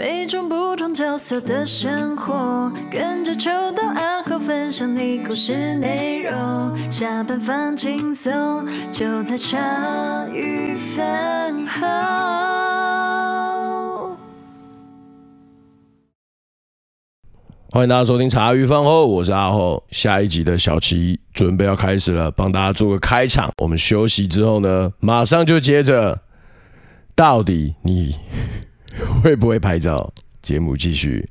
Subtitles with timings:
[0.00, 6.32] 每种不同角色的生活，跟着秋到暗号分享你故事内容。
[6.90, 11.86] 下班放轻松，就在茶余饭后。
[17.70, 19.84] 欢迎大家收听茶余饭后，我是阿后。
[19.90, 23.52] 下一集的小七准备要开始了，帮大家做个开场。
[23.58, 26.22] 我们休息之后呢，马上就接着。
[27.14, 28.14] 到底你
[29.22, 30.12] 会不会拍照？
[30.42, 31.28] 节目继续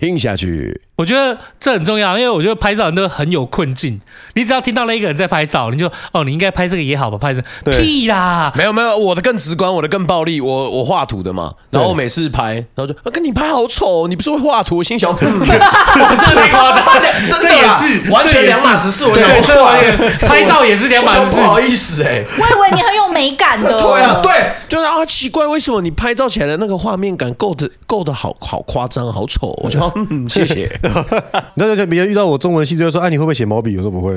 [0.00, 0.80] 听下去。
[0.96, 4.00] 我觉得这很重要，因为我觉得拍照人都很有困境。
[4.34, 7.18] 你只要听到那一个人在拍照，你就哦，你应该拍这个也好吧？
[7.18, 8.52] 拍这个屁啦！
[8.54, 10.40] 没有没有，我的更直观，我的更暴力。
[10.40, 14.84] 我我画图的嘛，然后我每次拍，然后就啊，跟你拍好丑，你不是会画图？
[14.84, 19.04] 心想， 这没夸张，真的也是完全两码子事。
[19.04, 22.22] 我想这拍照也是两码子事，不好意思哎。
[22.38, 23.70] 我以为你很有美感的。
[23.80, 24.32] 对啊，对，
[24.68, 29.56] 就是啊，奇怪，为什么你拍照起来的那个画面感够的够的好好夸张，好丑？
[29.62, 30.68] 我就 嗯，谢谢。
[31.54, 34.14] 那那别人遇到我中文系就说：“哎、啊，你会不会写毛笔？”我说：“不会，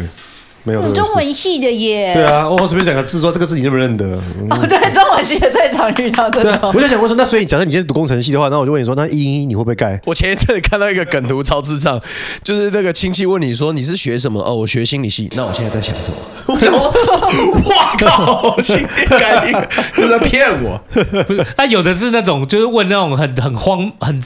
[0.67, 2.11] 没有。”中文系的耶。
[2.13, 4.05] 对啊，我随便讲个字，说这个字你认不认得？
[4.37, 6.71] 嗯、 哦，对，中文系的最常遇到这种。
[6.75, 9.99] 我就想问说，那所以假设你今天读工程系的话，那我就问你说，那一零一你会不会盖？
[10.05, 12.01] 我前一阵看到一个梗图超智障，
[12.43, 14.41] 就是那个亲戚问你说你是学什么？
[14.43, 15.31] 哦，我学心理系。
[15.35, 16.17] 那我现在在想什么？
[16.47, 19.53] 我想，哇靠，心理感应
[19.95, 20.77] 就在骗我。
[21.23, 24.21] 不是，他有的是那种，就是问那种很很荒很。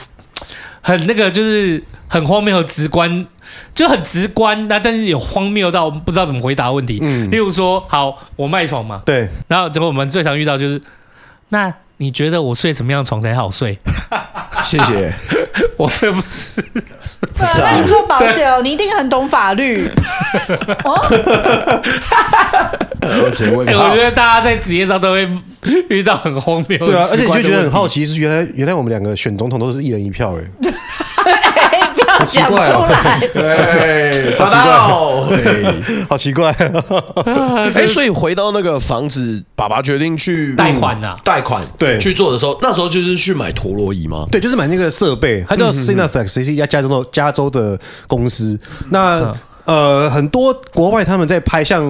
[0.83, 1.81] 很那个就是
[2.11, 3.25] 很荒谬和直观，
[3.73, 6.99] 就很直观，那但是有荒谬到不知道怎么回答问题。
[7.01, 10.81] 嗯，例如说，好，我卖床嘛，对，然后结果我们最常遇到就是，
[11.49, 13.79] 那你觉得我睡什么样的床才好睡？
[14.61, 15.13] 谢谢，
[15.77, 19.89] 我也不是，不是啊，那你做保险哦， 你一定很懂法律。
[20.83, 21.01] 哦，
[23.23, 25.27] 我只问，我觉得大家在职业上都会
[25.87, 30.43] 遇到很荒谬，对啊，而且你就觉得很好奇，是原来原来我们两个选总统都是一人一票哎。
[32.25, 35.27] 讲出来， 对，找到，
[36.09, 36.51] 好奇怪。
[37.73, 41.97] 哎，所以回到那个房子，爸爸决定去贷款呐，贷款对。
[41.99, 44.25] 去做的时候，那时候就是去买陀螺仪吗？
[44.31, 48.59] 对，就是买那个设备，它叫 Cineflex，是一家加州的加州的公司。
[48.89, 49.33] 那
[49.65, 51.83] 呃，很多国外他们在拍像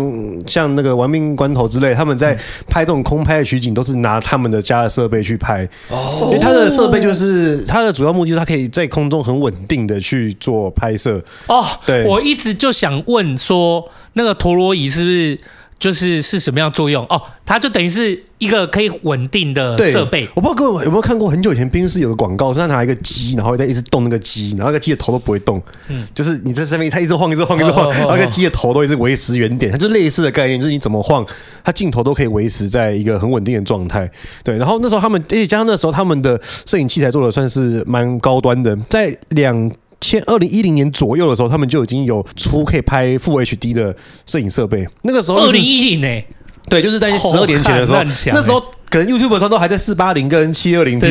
[0.45, 2.37] 像那个《玩命关头》之类，他们在
[2.67, 5.67] 拍这种空拍的取景，都是拿他们的家的设备去拍。
[5.89, 11.21] 哦，因为它的设备就是它的主要目的，就是它可以在空中很稳定的去做拍摄。
[11.47, 15.39] 哦，对，我一直就想问说，那个陀螺仪是不是？
[15.81, 17.19] 就是是什么样作用哦？
[17.43, 20.29] 它就等于是一个可以稳定的设备。
[20.35, 25.59] 我不知道各位有没有看过很久以前冰室有个广告，是他拿一个机，然后在一直动那个机，然后那个机的头都不会动。
[25.87, 29.71] 嗯，就是你在上面，它一直晃，一直晃，一直晃，然后那个机的头都一直维持原点。
[29.71, 31.25] 它就类似的概念，就是你怎么晃，
[31.63, 34.07] 它镜头都可以维持在一个很稳定的状态。
[34.43, 39.71] 对，然后那时候他们，而且加上那时候他们的摄影器材做的算是蛮高端的，在两。
[40.01, 43.95] 前二零一零年左右的时候，他们就已经有出可以拍 Full HD 的
[44.25, 44.85] 摄影设备。
[45.03, 46.23] 那个时候，二零一零呢？
[46.69, 51.07] 对，就是在十二年前的时候，那时候可能 YouTube 上都还在四八零跟七二零 P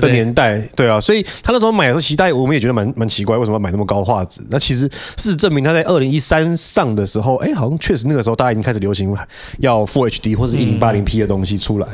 [0.00, 0.58] 的年代。
[0.76, 4.42] 对啊，所以他那时候买的时候，期待我们也觉得蛮蛮奇怪，为什么要买那么高画质？
[4.50, 4.80] 那其实
[5.16, 9.16] 事实证明，他在二零一三上的时候，哎，好像确实那个时候大家已经开始流行
[9.60, 11.86] 要 Full HD 或是一零八零 P 的东西出来。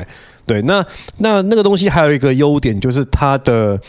[0.45, 0.85] 对，那
[1.19, 3.79] 那那个东西还有一个优点就是它的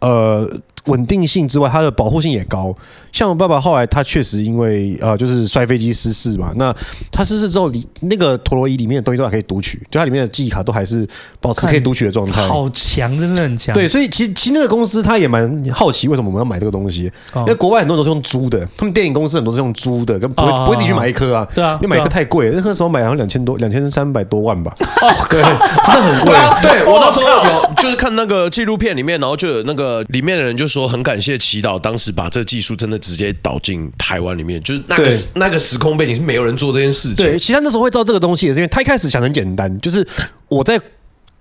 [0.00, 0.48] 呃。
[0.86, 2.74] 稳定性之外，它的保护性也高。
[3.12, 6.52] 像我爸爸后来，他确实因为呃，就是摔飞机失事嘛。
[6.56, 6.74] 那
[7.10, 11.08] 他失事之后，里那个陀螺仪里面的东西都还可以读取，就它里面的记忆卡都还是
[11.40, 12.46] 保持可以读取的状态。
[12.46, 13.74] 好强，真的很强。
[13.74, 17.10] 对，所以其实其实那个公司他也蛮好奇，为什么我们要买这个东西？
[17.36, 21.48] 因为国外很多都是用租的，他们电影公司很多是用租的，跟不会不会自己去买一颗啊。
[21.54, 24.74] 对啊，因为买一颗太贵，那个时候买好像两千多，两千三百多万吧。
[25.00, 26.34] 哦， 对，真的很贵。
[26.60, 37.24] 对我那时候有就是看那个纪录片里面，然后就有那个里面的人就说很感谢祈祷，当时把这个技术真的直接导进台湾里面，就是那个对那个时空背景是没有人做这件事情。
[37.24, 40.04] 对，其实他那时候会造这个东西，也是因为他一开始想很简单，就是
[40.48, 40.80] 我在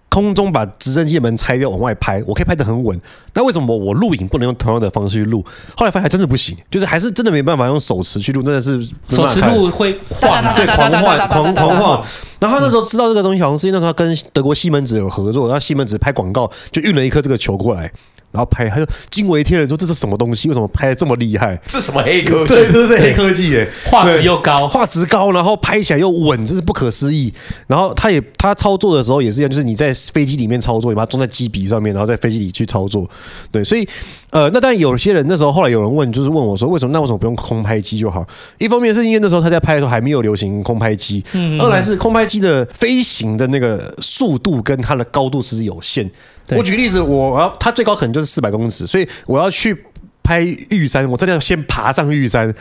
[0.07, 2.97] 空中把直升机的门拆掉往外拍，我可以拍得很稳。
[3.33, 5.43] 那为什么我录影不能用同样的方式去录？
[5.75, 12.05] 后来发现还真的不行，就是还是真的没办法用手持去录，真的是手持录会晃，对，狂晃，狂狂晃。
[12.39, 17.91] 然后他那时候知道这个东西，好像是因为那时候他跟德国西门子有合作，然后西门子拍广告就运了一颗这个球过来。
[18.35, 20.49] 然后拍，他就惊为天人，说这是什么东西？
[20.49, 21.57] 为什么拍的这么厉害？
[21.65, 22.53] 这什么黑科技？
[22.53, 23.71] 对，这是黑科技耶！
[23.85, 27.33] 画质又高，画质高，然后拍起来又稳，这是不可思议。
[27.67, 33.09] 然后他也他操作的时候也是一样，就是你在飞机里面操作，你把它装在机鼻上面，然后在飞机里去操作。
[33.51, 33.87] 对，所以
[34.31, 38.25] 呃，那当然有些人那时候后来有人问，就是问我说，为什么那为什么不用空拍机就好？
[38.57, 46.09] 一方面是因为那时候他在拍的时候还没有流行空拍机，嗯，二来是空拍机的飞行的那个速度跟它的高度其实有限。
[46.49, 49.75] 我举个例子，我要它最高可能就是四百公尺，所以我要去
[50.23, 52.53] 拍玉山，我真的要先爬上玉山。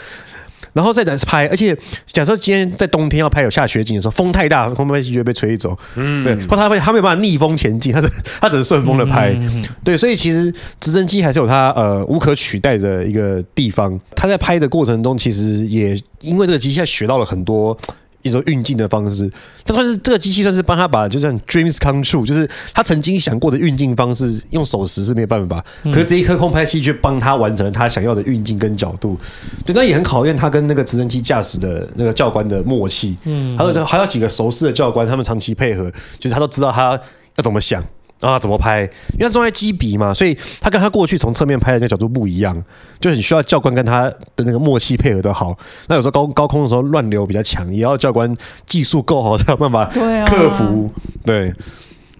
[0.72, 1.76] 然后再来拍，而且
[2.12, 5.78] 假设今天在冬天要拍有下雪景的时候，风太大，空拍机就会被吹走。
[5.94, 8.10] 嗯，对，或他会他没有办法逆风前进，他只
[8.40, 9.30] 他只是顺风的拍。
[9.34, 13.96] 嗯、对，所以其实直升机还是有它呃无可取代的一个地方。
[14.16, 17.78] 他在拍的过程中，其实也因为这个机械学到了很多。
[18.24, 19.30] 一种运镜的方式，
[19.64, 29.16] 他算是这个机器算是帮他把就像 dreams come true，就是他曾经想过的运镜方式，用手持是没有办法，可是这一颗空拍器却帮他完成了他想要的运镜跟角度，
[29.64, 36.98] 对，那也很考验他跟那个直升机驾驶的那个教官的默契，嗯，还有还有几个熟悉的教官，他们长期配合，就是他都知道他
[37.36, 37.84] 要怎么想。
[38.20, 38.82] 啊，怎么拍？
[39.12, 42.62] 因为他坐在机鼻嘛，所以他跟他过去从侧面拍的那个角度不一样，
[43.00, 45.56] 就很需要教官跟他的那个默契配合的好。
[45.88, 48.34] 那有时候高高空的时候乱流比较强，也要教官
[48.66, 49.84] 技术够好才有办法
[50.26, 50.90] 克服。
[51.24, 51.52] 对。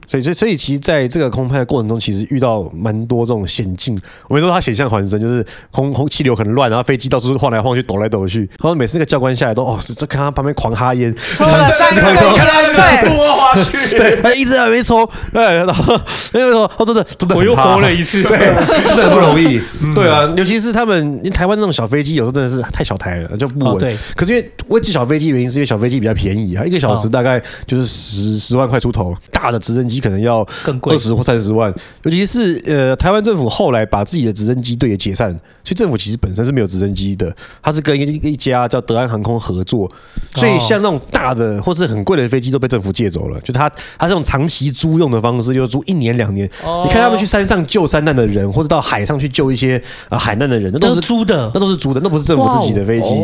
[0.06, 3.98] 所以，所以，所以，其实在这个空拍的过程中，其实遇到蛮多这种险境。
[4.28, 8.40] 我们说他险象环生，就是空空气流很乱，然后飞机到处晃来晃去，抖来抖去。
[8.40, 16.00] 然后每次那个教官下来都哦，这看他旁边狂哈烟，抽了三 根，对，多滑去，对，他一直还没抽，对，然后
[16.32, 19.60] 那个时候，哦，真的，真的，我又活了一次， 对， 真的很不容易，
[19.94, 23.78] 对啊，尤其是他们，因为台湾那种小飞机，有时候真的是太小台了，就不稳。
[23.78, 29.93] 对，可是因为我记小飞机，原因是因为小飞机比较便宜啊，一个小时大概就是十十万块出头，大的直升机。
[29.94, 30.46] 机可能要
[30.82, 35.30] 二十或三十万，尤其是呃，台湾政府后来把自己的直升机队也解散，
[35.62, 39.90] 所以政府其实本身是没有直升机的，它是跟一一家叫德安航空合作，
[40.34, 46.50] 所以像那种大的或是很贵的飞机都被政府借走了，就它它这种长期租用的方式，就是租一年两年。
[46.84, 53.14] 你看他们去山上救山难的人，或者到海上去救一些啊海难的人，那都是租的，那都是租的，那不是政府自己的飞机，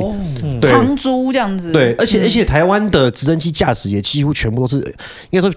[0.63, 1.73] 长租这样子。
[1.73, 4.77] 对，而且而且台湾的直升机驾驶也几乎全部都是
[5.31, 5.51] 应该说。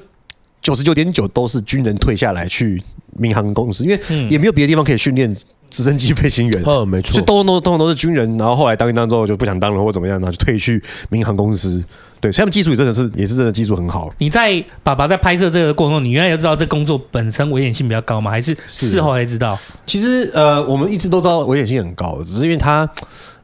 [0.64, 2.82] 九十九点九都是军人退下来去
[3.18, 4.00] 民航公司，因为
[4.30, 5.32] 也没有别的地方可以训练
[5.70, 6.64] 直升机飞行员。
[6.66, 11.84] 嗯，没错，所以都都都都是军人，然后后来当兵当之后就不想当了或怎么样，然后就退去民航公司。
[12.22, 14.10] 对，所以他们技术也真的是也是真的技术很好。
[14.20, 18.32] 你在爸爸在拍摄这个过程中，你原来就知道这工作本身危险性比较高吗？
[18.32, 19.60] 还是事后才知道？
[19.86, 22.90] 其实呃，我们一直都知道危险性很高，只是因为他。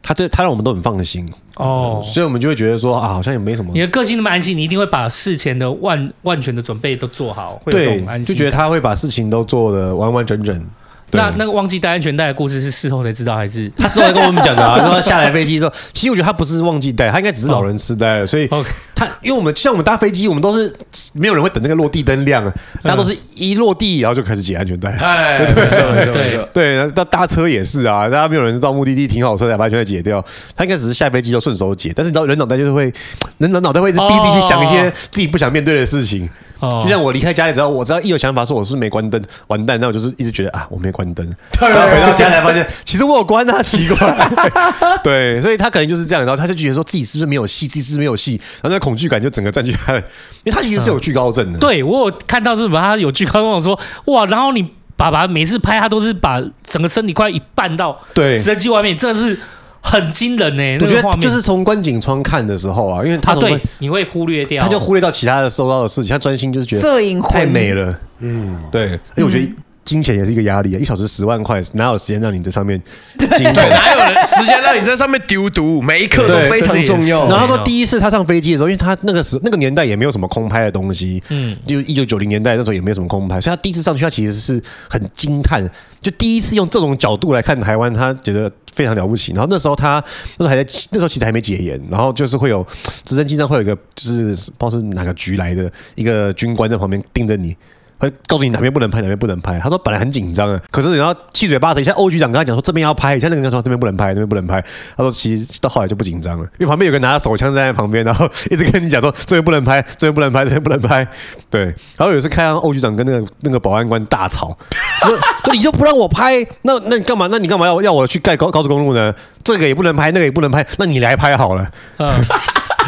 [0.02, 3.72] 他对他让我们都很放心哦，所以我们就会觉得说啊，好像也没什么。
[3.74, 10.66] 你的个性那么安心，你一定会把事前的万万全的准备都做好，会有这种安就觉得他会把事情都做的完完整整。
[11.12, 14.78] 那那个忘记带安全带的故事是事后才知道，还是他事后跟我们讲的啊？
[14.86, 18.28] 说他下来飞机之后，其实我觉得他不是忘记带，他应该只是老人痴呆了。
[18.28, 18.48] 所以
[18.96, 20.72] 他因为我们像我们搭飞机，我们都是
[21.14, 22.54] 没有人会等那个落地灯亮啊，
[22.84, 24.90] 大家都是一落地然后就开始解安全带。
[24.98, 26.50] 哎，没错没错没错。
[26.54, 30.24] 对，那搭车也是啊，大家没有人到目的地停好车才把安全带解掉，
[30.56, 31.94] 他应该只是下飞机就顺手解。
[31.96, 32.94] 但是你知道人脑袋就是会，
[33.38, 36.30] 人脑脑袋会一直逼自己去想一些自己不想面对的事情。
[36.62, 41.26] 就像我离开家里，之后我只要一有想法说我是不是没关灯，完蛋，那我就是一直觉得啊，我没关灯。
[41.60, 44.30] 然后回到家才发现，其实我有关啊，奇怪。
[45.04, 49.96] 对，所以他可能就是这样，然后他就觉得说自己是不是没有戏，自己是不是没有戏，然后那恐惧感就整个占据他。
[49.96, 50.02] 因
[50.46, 51.60] 为他其实是有惧高症的。
[51.60, 59.40] 对，我有看到是什么，他有惧高症，我说哇，然后你爸爸每次拍他都是把整个身体快一半到对直升机外面，真的是。
[59.82, 69.50] 很惊人呢、欸，我觉得就是从观景窗看的时候啊，因为他对你会忽略掉，他就忽略到其他的收到的事情，他专心就是觉得摄影太美了，嗯，对，而且我觉得。
[69.90, 70.80] 金钱也是一个压力啊！
[70.80, 72.80] 一小时十万块，哪有时间让你在上面？
[73.18, 75.82] 对，哪有人时间让你在上面丢毒？
[75.82, 77.28] 每一刻都非常重要。
[77.28, 85.68] 然后他说，第一次他上飞机的时候，因为他那个时那个年代也没有什么空拍的东西，嗯，就一九九零年代那时候也没有什么空拍，所以他第一次上去，他其实是很惊叹，
[86.00, 89.32] 就第一次用这种角度来看台湾，他觉得非常了不起。
[89.32, 90.04] 然后那时候他
[90.38, 92.64] 那时候还在，那时候其实还没解严，然后就是会有
[93.04, 97.58] 直升机上会有一个，就是不知道是哪个局来的一个军官在旁边盯着你。
[98.00, 99.60] 会告诉你哪边不能拍，哪边不能拍。
[99.60, 104.64] 他说本来很紧张啊，可是你要七嘴八舌，一下欧局长跟他讲说这边要拍，一下那个人说这边不能拍，那边不能拍。
[104.98, 111.08] 他说其实到后来就不紧张了，因为旁边有个拿着手枪站在旁边，然后一直跟你讲说这边不能拍，这边不能拍，这边不能拍。
[111.50, 111.66] 对，
[111.98, 114.58] 然后有一次看到欧局长跟那个那个保安官大吵，
[115.02, 117.28] 说说你就不让我拍，那那你干嘛？
[117.30, 119.14] 那你干嘛要要我去盖高高速公路呢？
[119.44, 121.70] 这个也不能拍，那个也不能拍，那你来拍好了。
[121.98, 122.10] 嗯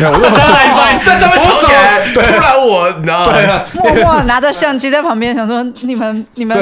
[0.10, 3.64] 我在来拍，在上面吵起来，突然我，你知道吗？
[3.76, 6.58] 默默拿着相机在旁边，想说你们 你们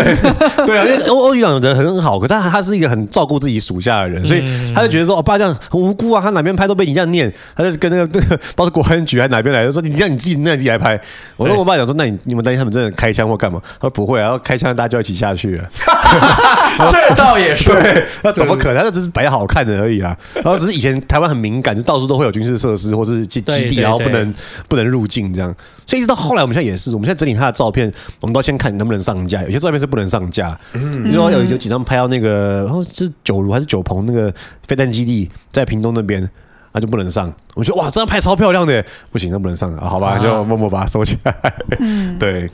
[0.66, 4.44] 对啊，因为 欧欧局长人很好，可是他他是一个很照顾自己属下的人，所以
[4.74, 11.00] 他就觉得说，我爸这样很无辜啊，他哪边拍都被你这样念，他就跟那个那个，包括国安局还哪边来的，说你让你自己那你自己来拍。
[11.38, 13.62] 我跟我爸讲说，那你你们担心他们真的开枪或干嘛？
[13.80, 15.64] 他说不会，然后开枪大家就一起下去了。
[16.92, 18.84] 这倒也是，对，那怎么可能？
[18.84, 20.16] 他只是摆好看的而已啦。
[20.36, 23.29] 然后只是以前台湾很敏感，就到处都会有军事设施或是。
[23.30, 24.34] 基基地，然后不能
[24.68, 25.56] 不能入境这样。
[25.86, 29.42] 所以一直到后来，我们现在也是，我们现在整理他的照片，我们都先看能不能上架。
[29.44, 34.32] 有些照片是不能上架，嗯，你说有有几张拍到那个，然后是九如还是九鹏那个
[34.68, 36.30] 飞弹基地在屏东那边，
[36.74, 37.34] 那就不能上。
[37.56, 41.36] 我们说哇，这张拍超漂亮的，不行，那不能上啊，好吧，啊、就默默把它收起来。
[41.80, 42.50] 嗯， 对。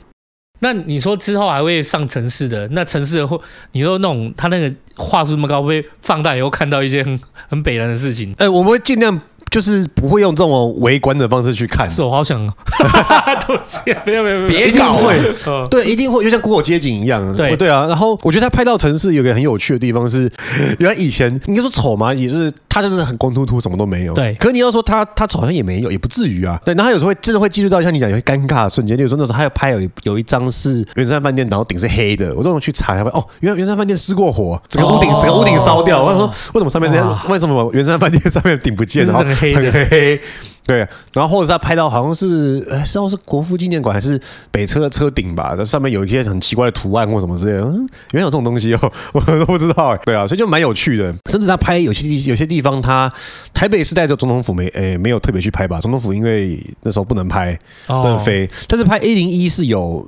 [0.60, 2.66] 那你说之后还会上城市的？
[2.68, 3.38] 那城市的会，
[3.72, 8.30] 你说那种他那个画质那么高，会放大以后看到一些很很北烂的事情？
[8.38, 9.20] 哎、欸，我们会尽量。
[9.50, 12.38] 就是不会用这种围观的方式去看，是我好想，
[13.46, 15.18] 对不起，没有没有没有，别搞会，
[15.70, 17.86] 对，一定会，就像 Google 街景一样，对对啊。
[17.86, 20.30] 然后我觉得他拍到城市有个很有趣的地方是，
[20.78, 24.14] 原来以前应该说丑嘛，也是他就是很光秃秃，什么都没有。
[24.14, 26.60] 对，可你要说他他丑好像也没有，也不至于啊。
[26.64, 36.02] 对，然后他有时候会真的会记录到像你讲有些尴尬的瞬间，例如说那时候他要拍有有一张是圆山饭店，然后顶是黑的，我这种去查一下，哦，原来圆山饭店失过火，整个屋顶整个屋顶烧掉。
[36.02, 37.26] 我想说为什么上面这样？
[37.28, 39.06] 为什么圆山饭店上面顶不见？
[39.06, 39.24] 然后。
[39.36, 40.20] 很黑黑，
[40.66, 40.78] 对，
[41.12, 45.54] 然后或者是他拍到好像是，哎，知道是国父纪念馆还是北车的车顶吧？
[45.56, 49.96] 那上面有一些很奇怪的图案或什么之类的，嗯，原来有这种东西哦， 我都不知道。
[49.98, 51.14] 对啊，所以就蛮有趣的。
[51.30, 53.08] 甚至他拍有些地有些地方，他
[53.54, 55.80] 台北是带着总统府没，哎，没有特别去拍吧？
[55.80, 60.06] 总统府因为那时候不能拍，不能飞，但是拍 A 零一是有。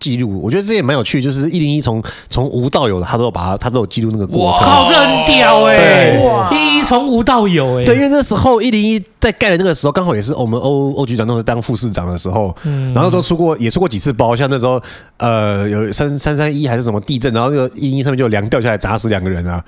[0.00, 4.66] 记录，我觉得这也蛮有趣，就是一零一从从无到有的，他都有把它，他都有记录那个过程。
[4.66, 6.48] 哇，这很屌哎、欸！
[6.50, 7.84] 一零一从无到有哎、欸。
[7.84, 14.80] 对，因为那时候一零一在盖的那个时候，刚好也是我们欧欧局长那时候当副市长的时候，嗯、然后都出过也出过几次包，像那时候
[15.18, 19.62] 呃有三三三一还是什么地震，然后那个一零一上面就有梁掉下来砸死两个人啊。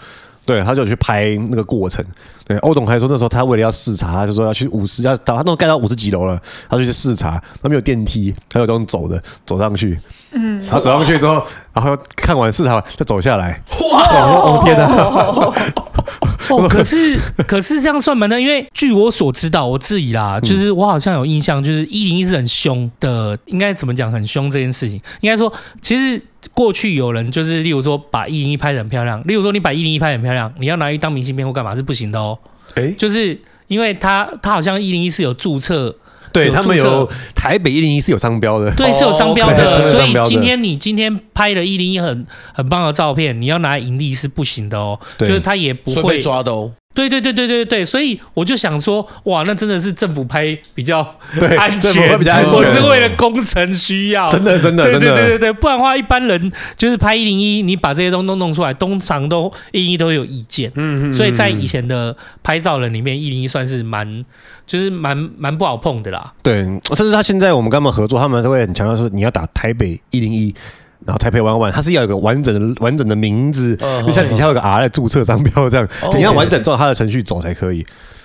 [0.44, 2.04] 对，他就去拍那个过程。
[2.44, 9.98] 对，欧董还说那时候他为了要视察，他就说要去五十，要到他都盖到五十几楼了，他就去视察，他没有电梯，他有这种走的走上去。
[10.32, 13.62] 嗯，然后走上去之后，然后看完视察再走下来。
[13.92, 14.02] 哇！
[14.12, 14.86] 哦天哪！
[16.50, 18.26] 哦， 可是可是这样算吗？
[18.26, 18.40] 呢？
[18.40, 24.10] 因为据我所知道，我质疑啦，就是我好像有印象，就是一零一是很凶的，应该怎么讲？
[24.12, 26.22] 很凶这件事情，应该说其实。
[26.54, 32.36] 过去有人就是，例如说把一零一拍得很漂亮，例如说你把一零一拍得很漂亮，你要拿去当明信片或干嘛是不行的哦。
[32.74, 35.94] 哎，就是因为他他好像一零一是有注册，
[36.32, 39.92] 对他们有台北一零一是有商标的，对，是有商标的。
[39.92, 46.72] 所以今天你今天拍了一零一很很棒的照片，你要拿来盈利是不行的哦，就是他也不会被抓的哦。
[46.94, 51.00] 对对对对对对，所以我就想说，哇，那真的是政府拍比较
[51.58, 52.52] 安全，比较安全。
[52.52, 60.70] 我是为了工程需要，真的真的真的，对对对对对，不然的话，一般人就是拍一零一，你把这些东西都弄出来，通常都一零一都会有意见。
[60.74, 61.12] 嗯嗯。
[61.12, 64.24] 所以在以前的拍照人里面，一零一算是蛮，
[64.66, 66.32] 就是蛮蛮不好碰的啦。
[66.42, 70.54] 对，甚至他现在我们跟他们合作，他们都会很强调说，你要打台北一零一。
[71.06, 77.84] 然后台北湾湾，它是要有个完整的完整的名字，就、uh, 像底下有个 R 在注册商标这样.你要完整照它的程序走才可以。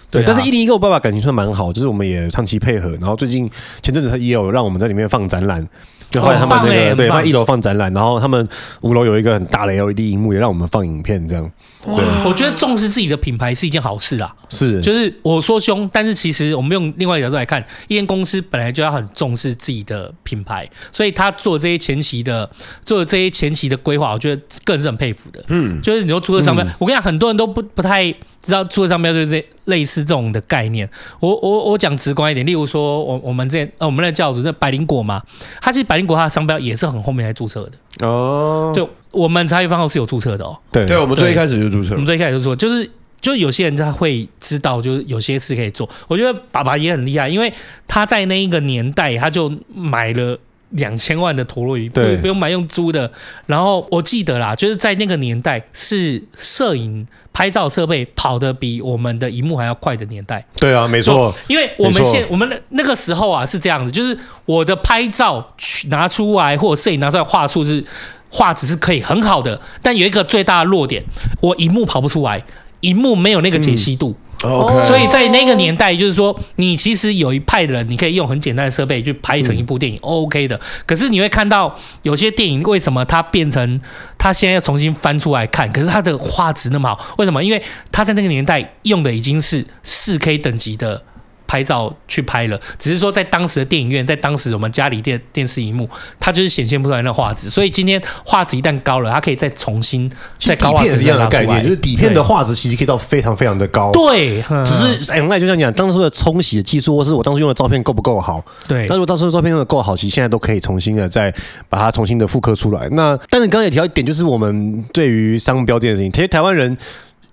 [0.10, 2.92] 对，但是一零一跟我爸爸感情算蛮好，就是我们也长期配合。
[3.02, 3.50] 然后最近
[3.82, 5.68] 前阵子他也有让我们在里面放展览。
[6.10, 8.48] 就后来他们那个、欸、对，放一楼放展览，然后他们
[8.82, 11.52] 五楼有一个很大的 LED 荧幕，也让我们放影片这样。
[11.86, 14.34] 对，我觉得重视自己的品牌是一件好事啦。
[14.50, 22.50] 是，就是我说凶，但是其实我们用另外一个角度来看，一间公司本来就要很重视自己的品牌，所以他做这些前期的
[22.84, 25.44] 做这些前期的规划，我觉得个人是很佩服的。
[25.48, 28.14] 嗯，就是你说注册商标，我跟你讲，很多人都不不太。
[28.44, 30.90] 知道注册商标就是这类似这种的概念。
[31.22, 35.22] 我我我讲直观一点，例如说，我我们这呃我们的教主这百灵果嘛，
[35.62, 38.74] 它其实百灵果它的商标也是很后面才注册的哦。
[38.76, 40.58] 就我们茶余饭后是有注册的哦。
[40.72, 41.94] 对对，我们最一开始就注册。
[41.94, 42.90] 我们最一开始就说，就是
[43.22, 45.90] 就有些人他会知道，就是有些事可以做。
[46.08, 47.54] 我觉得爸爸也很厉害，因为
[47.88, 50.38] 他在那一个年代他就买了。
[50.72, 53.10] 两千万的陀螺仪，对，不用买，用租的。
[53.46, 60.46] 然后我记得啦，就是在那个年代，是摄影拍照设备跑得比我们的荧幕还要快的年代。
[60.60, 61.34] 对啊，没错。
[61.48, 67.84] 因为我们现我们那个时候啊是这样子，就是我的拍照去拿出来或者摄影拿出来画素是
[68.30, 71.02] 画质是可以很好的，但有一个最大的弱点，
[71.40, 72.44] 我荧幕跑不出来，
[72.82, 74.10] 荧幕没有那个解析度。
[74.10, 74.86] 嗯 Okay.
[74.86, 80.60] 所以在那个年代，就是说，你其实有一派的人，你可以用很简单的设备去拍成一部电影，OK 的。
[80.86, 83.82] 可是你会看到有些电影，为什么它变成
[84.18, 87.16] 它现在要重新翻出来看，可是它的画质那么好？
[87.18, 87.44] 为什么？
[87.44, 91.02] 因为它在那个年代用的已经是四 K 等级的。
[91.48, 95.90] 拍照去拍了，只是说在当时的电影院，在当时我们家里电电视荧幕，
[96.20, 97.50] 它就是显现不出来那画质。
[97.50, 103.92] 所以今天画质一旦高了，它可以再重新再高画质一样的概念，就是底片的画质其实可以到非常非常的高。
[103.94, 108.44] 对，只是哎，那就像讲当初的冲洗的技术，或是我当时用的照片够不够好？
[108.68, 111.34] 对，那如果当时的照片用的够好，其实现在都可以重新的再
[111.70, 112.88] 把它重新的复刻出来。
[112.92, 116.78] 那但是刚才也提到一点，就是我们对于商标这件事情，其实台湾人。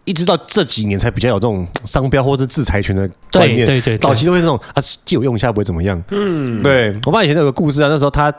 [0.04, 3.66] 一直到这几年才比较有这种商标或者制裁权的观念。
[3.66, 6.02] 对对对，早期都会那种啊，借我用一下不会怎么样。
[6.11, 8.32] 嗯，对我爸以前有个故事啊，那时候他。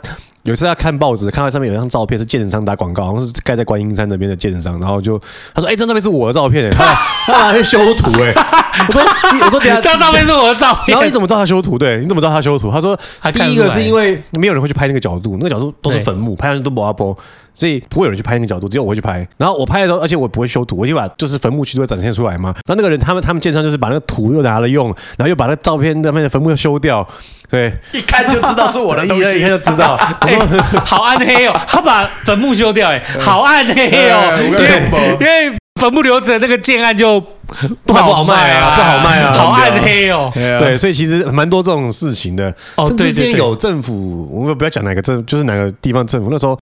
[0.46, 5.18] 有一次他看报纸，看到上面有一张照片，是健身商打广告，好像是盖在观音山那边的健身商，然后就
[5.56, 6.94] 他说：“哎、欸，这张照片是我的照片。” 他
[7.26, 8.34] 他拿去修图哎、欸，
[8.88, 9.02] 我说
[9.44, 11.80] ：“我说等下，这张照片是我的照片。”然后你怎么知道他修图？
[11.80, 12.70] 对，你怎么知道他修图？
[12.70, 12.96] 他说
[13.34, 17.18] ：“第一个是因为没有人会去拍那个角度，那个角度都是坟墓，拍上去都不阿波，
[17.56, 19.28] 所以不会有人去拍那个角度，只有我会去拍。
[19.38, 22.54] 然后我拍的时候，而且我不会修图，我就把就是坟墓区都会展现出来嘛。
[22.68, 27.06] 然后那个人他们他们健身就是把那个图又拿了用，然后又把那个照片那边的坟墓又修掉。”
[27.50, 29.96] 对，一看就知道是我的东西，一看就知道。
[30.22, 30.38] 哎、
[30.84, 34.40] 好暗黑哦，他把坟墓修掉，哎，好暗黑哦。
[34.44, 34.82] 因为
[35.20, 37.22] 因为坟墓留着那个建案就
[37.86, 40.32] 不好卖啊，不好卖啊，好暗黑哦。
[40.34, 42.54] 对，所以其实蛮多这种事情的。
[42.76, 46.58] 哦，对之前有政府，我们不要讲哪个政，就是哪个地方政府那时候。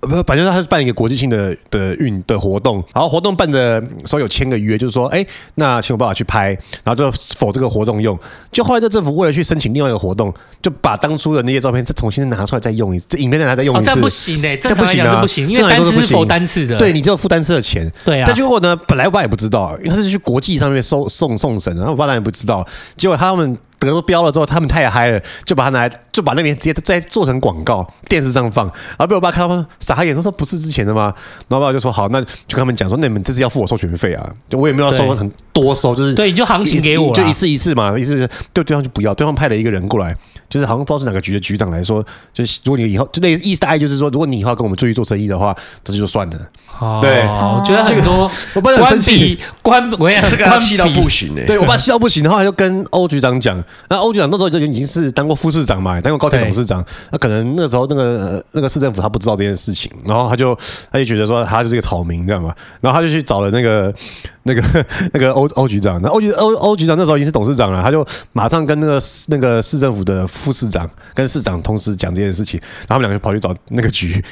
[0.00, 5.24] 不，反正他是办一个国际性的的运的活动，然后活动办的时候有签个约，就是说，哎，
[5.56, 6.48] 那请我爸爸去拍，
[6.82, 8.18] 然后就否这个活动用。
[8.50, 13.90] 就后来这政府为了去申请另外一个活动，就把当初的那些照片再重新拿出来再用一次，这影片再拿再用一次。
[13.90, 17.90] 哦，这不行哎，这不行啊，这不行，因为单次是否单次的，对你只有付单次的钱。
[18.04, 18.24] 对啊。
[18.26, 22.66] 但结果呢，本来我爸也不知道，因为他是去国际上面送送送审，然后我爸当然也不知道，
[22.96, 23.56] 结果他们。
[23.86, 28.66] 得都标了之后，他们太嗨了，就把它拿来，就把那边直接再做成广告，电视上放。
[28.66, 31.14] 然后被我爸看到，傻眼，说说不是之前的吗？
[31.48, 40.16] 然后我爸就说好，那就跟他们讲说，那你们这次要付我授权费啊，就我也没有收很多收，就是对，你就行情给我，就一次一次嘛，意思是对对方就不要，对方派了一个人过来。
[40.50, 42.04] 就是好像不知道是哪个局的局长来说，
[42.34, 46.36] 就是如果你以后就那个意思大概就是说，如果你以后要跟我们出去做生意的话，这就算了。
[46.80, 51.44] 哦、对，我觉得很多我爸很生气，关我也是跟他气到不行哎。
[51.46, 60.58] 对我爸气到不行，然后他就跟欧局长讲，那欧局长那时候就已经是当过副市长嘛，当过高铁董事长，那可能那时候那个那个市政府他不知道这件事情，然后他就
[60.90, 63.94] 他就觉得说他就是一个草民，这样嘛，然后他就去找了那个。
[64.44, 64.62] 那个
[65.12, 74.22] 那个欧欧局长，那欧局欧欧局长那时候已经是董事长了，他就马上跟那个那个市政府的副市长跟市长同时讲这件事情，然后他们两个就跑去找那个局，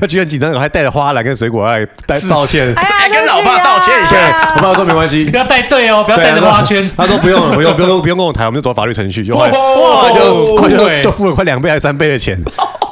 [0.00, 4.54] 那 局很紧张，还带着花来跟水果来带道歉，哎，跟老爸道歉一下。
[4.56, 6.88] 我爸说没关系，不要带队哦，不要带着花圈。
[6.96, 12.40] 他说不用不用不用不用跟我谈，我们就走法律程序，就快就快就就付了快两倍还是三倍的钱。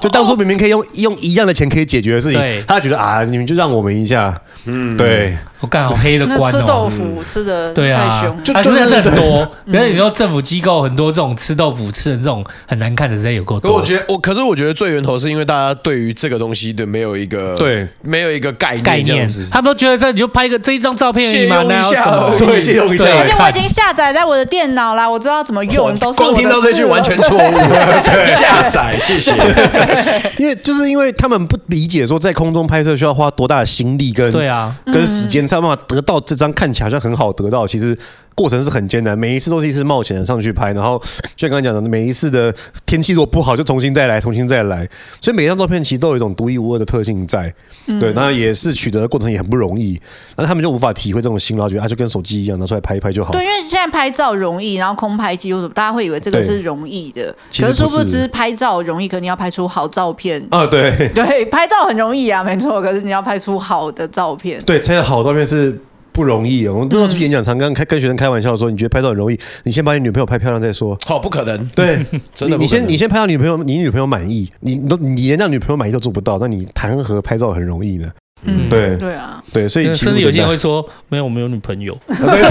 [0.02, 9.48] 就当初明明可以用用一样的钱可以解决的事情，他觉得啊，你们就让我们一下，嗯，对，我干好黑的官哦，吃豆腐吃的对啊，就就真的很多。
[9.70, 13.72] 可是你说政府机构很多这种吃豆腐吃的这种很难看的，实在有够多。
[13.72, 23.04] 我觉得我，可是我觉得最源头是因为大家对于这个东西的没有一个对，没有一个概念概念，他们都觉得这你就拍一个这一张照片借用一下，对，借用一下。
[23.04, 27.52] 而且我已经下载在我的电脑啦，我知道怎么用，都是光听到这句完全错误。
[28.26, 29.32] 下载，谢谢，
[30.38, 30.72] 因为就。
[30.72, 37.96] 是因为他们不理解说在空中拍摄需要花多大的心力跟对啊跟时间才有办法得到这张看起来好像很好得到，其实
[38.34, 40.98] 过程是很艰难，每一次都是一次冒险的上去拍，然后
[41.36, 42.54] 就像刚才讲的，每一次的
[42.86, 44.88] 天气如果不好就重新再来，重新再来，
[45.20, 47.52] 所以每张照片其实都有一种独一无二的特性在，
[48.00, 50.00] 对，那也是取得的过程也很不容易，
[50.36, 53.32] 那他们就无法体会这种辛劳，觉得啊就跟手机一样拿出来拍一拍就好。
[53.32, 60.42] 对，因为现在拍照容易，然后空拍机或者大家会以为这个是容易的，可是殊不知拍照容易，可你要拍出好照片。
[60.50, 61.08] 啊，对。
[61.14, 65.78] 对，拍照很容易啊，没错，可是你要拍出好的照片，对，拍的好照片是。
[66.12, 69.38] 不容易哦，我们那时候去演讲场，刚开跟学生开玩笑说，你觉得拍照很容易？
[69.64, 70.96] 你先把你女朋友拍漂亮再说。
[71.06, 71.66] 好，不可能。
[71.74, 78.08] 对， 真的，你先你先拍到女朋友，你女朋友满意，你都你连让女朋友满意都做不到，那你谈何拍照很容易呢？
[78.44, 81.96] 嗯，对对啊，对，所以甚至有些人会说，没有，我没有女朋友。
[82.08, 82.42] 对对对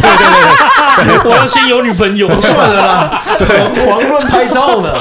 [1.06, 3.21] 对， 我要先有女朋友， 算了啦。
[3.38, 4.93] 对，狂论拍照呢。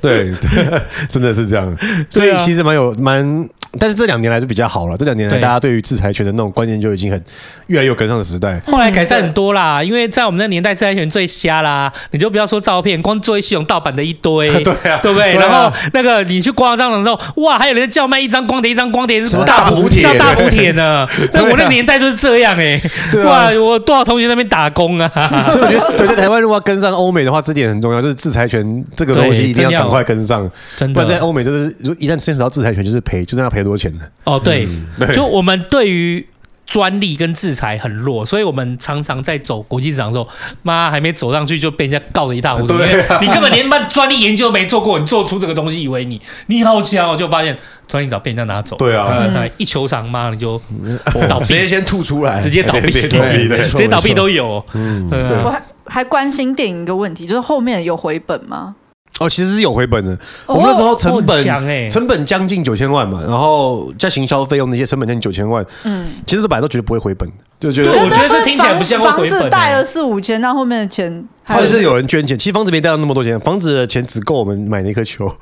[0.00, 1.76] 对对，真的是这样。
[2.08, 3.48] 所以其实蛮有蛮。
[3.78, 7.22] 但是这两年来就比较好了，这两年来大家对于制裁权的那种观念就已经很
[7.68, 8.60] 越来越有跟上的时代。
[8.66, 15.34] 后来改善很多啦，因为在我们那年代制裁权最瞎啦，你就不要说照片，光作业系统盗版的一堆， 对啊，对不对？
[15.34, 21.06] 然后那个你去刮账的时候，哇，还有人叫卖一张光碟，一张光碟是什么大补帖，叫大补帖呢？
[21.32, 22.80] 那我那年代就是这样哎，
[23.24, 25.08] 哇，我多少同学那边打工啊？
[25.52, 30.50] 所以我觉得，对，在台湾如果要跟上欧美的话，这点很重要，就是制裁权这个东西一定要赶快跟上，
[30.92, 34.10] 不然在欧美就是一旦牵扯到制裁权，就是赔，就是要赔多少钱的。
[34.24, 34.40] 哦。
[34.42, 34.66] 对，
[35.14, 36.26] 就我们对于
[36.66, 40.28] 专利跟制裁很弱，所以我们常常在走国际市场的时候，
[40.62, 42.74] 妈还没走上去就被人家告得一塌糊涂。
[43.20, 47.56] 你根本连专专利研究没做过，你做出这个东西，以为你你好强，就发现
[47.88, 48.76] 专利早被人家拿走。
[48.76, 49.20] 对啊，
[49.56, 50.60] 一球场妈你就
[51.28, 53.08] 倒闭，直接先吐出来，直接倒闭，直
[53.76, 54.64] 接倒闭都有。
[54.74, 55.08] 嗯，
[55.44, 58.76] 我还还关心电影一个问题，就是后面有回本吗？
[59.20, 60.18] 哦，其实是有回本的。
[60.46, 65.64] 我们那时候成本成本将近九千万嘛，然后加行销费用那些成本将近九千万。
[65.84, 67.30] 嗯，其实这本来都绝对不会回本。
[67.60, 69.00] 就觉得我觉得这听起来不像。
[69.00, 72.36] 房子贷了四五千，那后面的钱还是有人捐钱。
[72.38, 75.28] 其实房子没贷到那么多钱，房子的钱只够我们买那颗球。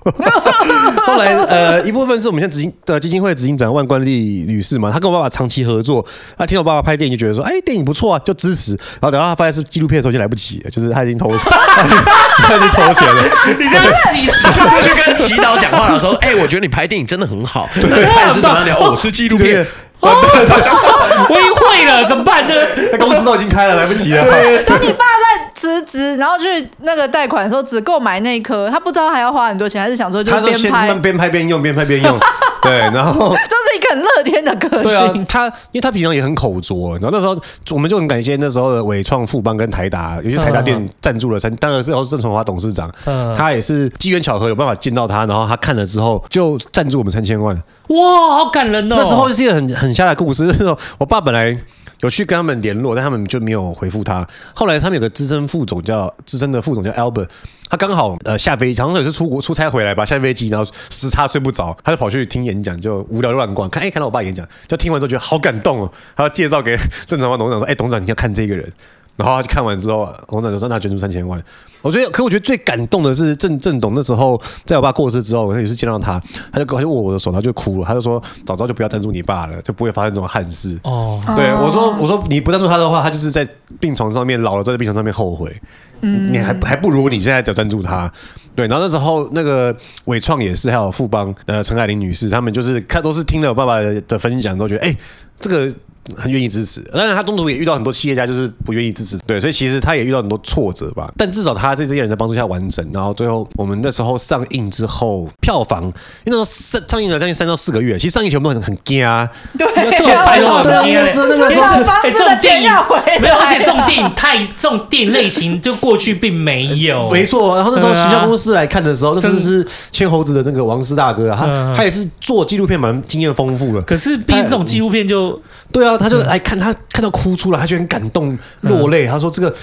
[1.07, 6.05] 后来呃，一部分是我们现在执行的基金会执行长万冠利女士嘛，她跟我爸爸长期合作，
[6.37, 8.73] 她听我爸爸拍电影就觉得说，哎，电影不错啊，就支持。
[8.73, 13.23] 然后等到她发现是纪录片的时候，就来不及了，就是他已经投钱，他已经投钱了。
[13.59, 17.69] 你这样洗，就是去跟祈祷讲话的时候，哎，我觉得你拍电影真的很好。
[17.75, 18.77] 对，拍的是什么样？
[18.79, 19.67] 哦，是纪录片。
[20.07, 22.55] 哦，我已经会了，怎么办呢？
[22.93, 24.25] 那公司都已经开了，来不及了。
[24.65, 32.19] 等你爸在辞职，然后去那个贷款的时候，只够买那一颗，他不知道还要花很多钱，还是想说就边拍边拍边用，边拍边用。
[32.63, 34.83] 对，然后 就是一个很乐天的个性。
[34.83, 37.39] 对啊，他因为他平常也很口拙，然后那时候
[37.71, 42.93] 我们就很感谢那时候的伟创、富邦跟台达，尤其台达店赞助了三，当然是郑崇华董事长，
[43.37, 47.55] 他也是机缘巧合有办法见到他，然后他看了之后就赞助我们三千万。
[47.89, 48.97] 哇，好感人哦！
[48.99, 50.45] 那时候是一个很很瞎的故事。
[50.53, 51.57] 那时候我爸本来
[52.01, 54.27] 有去跟他们联络，但他们就没有回复他。
[54.55, 57.29] 后来他们有个资深副总叫资深的副总叫 Albert，
[57.69, 68.73] 他刚好呃下飞机，好像也是出国出差回来吧，下飞机然后时差睡不着，他就跑去听演讲，就无聊乱逛，看哎看到我爸演讲，就听完之后觉得好感动哦，他要介绍给郑成华董事长说，哎董事长你要看这个人。
[69.19, 71.43] 然后他就看完之后，董事长就说：“那捐出三千万。”
[71.83, 83.47] 我觉得，可我觉得最感动的是郑郑董那时候，在我爸过世之后，我也是见到他，他就他就握我的手，他就哭了，他就说：“早知道就不要赞助你爸了，就不会发生这种憾事。”哦，对我说：“我说你不赞助他的话，他就是在
[83.81, 85.55] 病床上面老了，在病床上面后悔。
[86.01, 88.11] 嗯，你还还不如你现在就赞助他。
[88.55, 94.97] 对，然后那时候那个伟创也是，还有富邦呃陈海玲女士，他们就是看都是听了我爸爸的分享，都觉得哎
[95.39, 95.75] 这个。
[96.17, 101.13] 很愿意支持，当然他中途也遇到很多企业家，就是不愿意支持，对，所以其实他也遇到很多挫折吧。
[101.17, 105.93] 但至少他在这些人的帮助下完成，然后最后我们那时候上映之后，票房因为
[106.27, 117.57] 那时候上上映了将近三到四个月，其实上映前我们都很很惊啊，对，对，对，对，那个时候那个时候房子的钱要回来，没有，而且这种电影太这种电影类型就过去并没有，没错。
[117.57, 125.41] 然后那时候行销公司来看的时候，那是是牵猴子的那个王师大哥啊，他他也是做纪录片蛮经验丰富的，可是毕竟这种纪录片就
[125.73, 126.75] 对啊，他就来看他。
[126.91, 129.07] 看到哭出来，他就很感动落泪。
[129.07, 129.55] 他说：“这个。”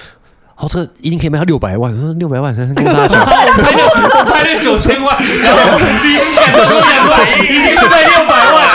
[0.58, 1.92] 好，这个一定可以卖到六百万。
[2.00, 8.66] 说六百万， 跟大家讲，拍六，我拍了九千万，然后你讲的都讲反应，一定卖六百万，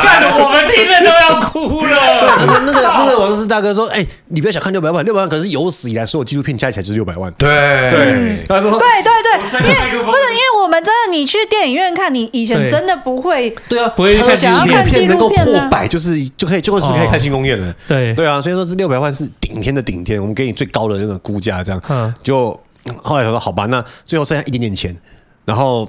[0.00, 1.92] 看得我们听了都要哭了。
[2.48, 7.50] 那那个那个王石大哥说：“哎，你不要小看六百万，六百万可是有史以来所有纪录片加起来就是六百万。”对
[7.90, 9.15] 对，他说：“对对对，
[9.52, 17.74] 因为不是因为我们真的，你去电影院看，你以前真的不会，对啊，不会看纪录片能够破百，就是就可以就会是可以看新宫宴了。
[17.88, 22.50] 对对啊，所以说这六百万是顶天的顶天，我们给你最高的那个。”估价这样，就
[23.02, 24.96] 后来他说好吧，那最后剩下一点点钱，
[25.44, 25.88] 然后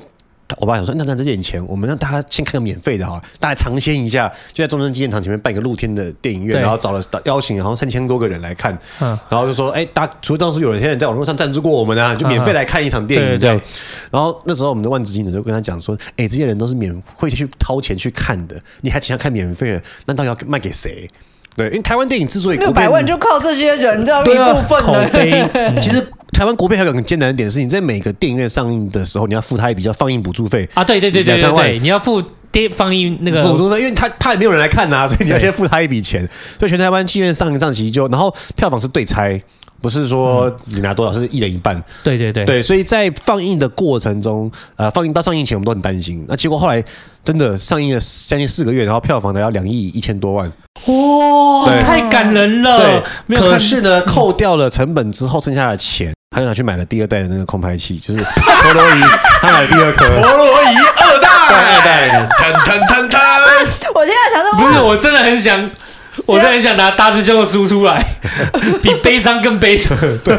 [0.60, 13.62] 我爸想说，那那这点钱，我们让大家先看个免费的哈，大家尝鲜一下，就在中山纪念堂前面办一个露天的电影院，然后找了邀请，好像三千多个人来看，然后就说，哎，大除了当时有人现在在网络上赞助过我们啊，就免费来看一场电影这样，
[14.10, 21.10] 然后那时候我们的万执行长就跟他讲说，哎，这些人都是免会去掏钱去看的，你还请他看免费的，那到底要卖给谁？
[21.58, 25.82] 对，因为台湾电影之所以六百万就靠这些人这样一部分的。
[25.82, 26.00] 其实
[26.32, 30.84] 台湾国片还有个很艰难的点是，你在每个电影院上映的时候，你要付他一笔叫放映补助费啊。
[30.84, 36.30] 对对对对对对，你要付电放映那个补助费，因为他怕没有人来看呐，所以你要先付他一笔钱。
[36.60, 39.42] 所以全台湾戏院上映上期就，然后票房是对拆，
[39.82, 41.82] 不是说你拿多少，是一人一半。
[42.04, 46.26] 对对对对，所以在放映的过程中，呃，放映到上映前我们都很担心。
[46.28, 46.84] 那结果后来
[47.24, 50.52] 真的上映了将近四个月，然后票房呢要两亿一千多万。
[50.86, 53.04] 哇，太感人了！
[53.28, 58.24] 对，可是呢，扣掉了成本之后，剩下的钱，他就拿去买了第二代的那个空拍器，就是
[58.64, 59.02] 陀螺仪，
[59.42, 63.20] 他买了第二颗陀螺仪二代，二代，腾腾腾腾。
[63.96, 65.70] 我现在想说，不是，我真的很想。
[66.26, 68.04] 我真的很想拿大师兄的书出来，
[68.82, 69.98] 比悲伤更悲伤。
[70.24, 70.38] 对，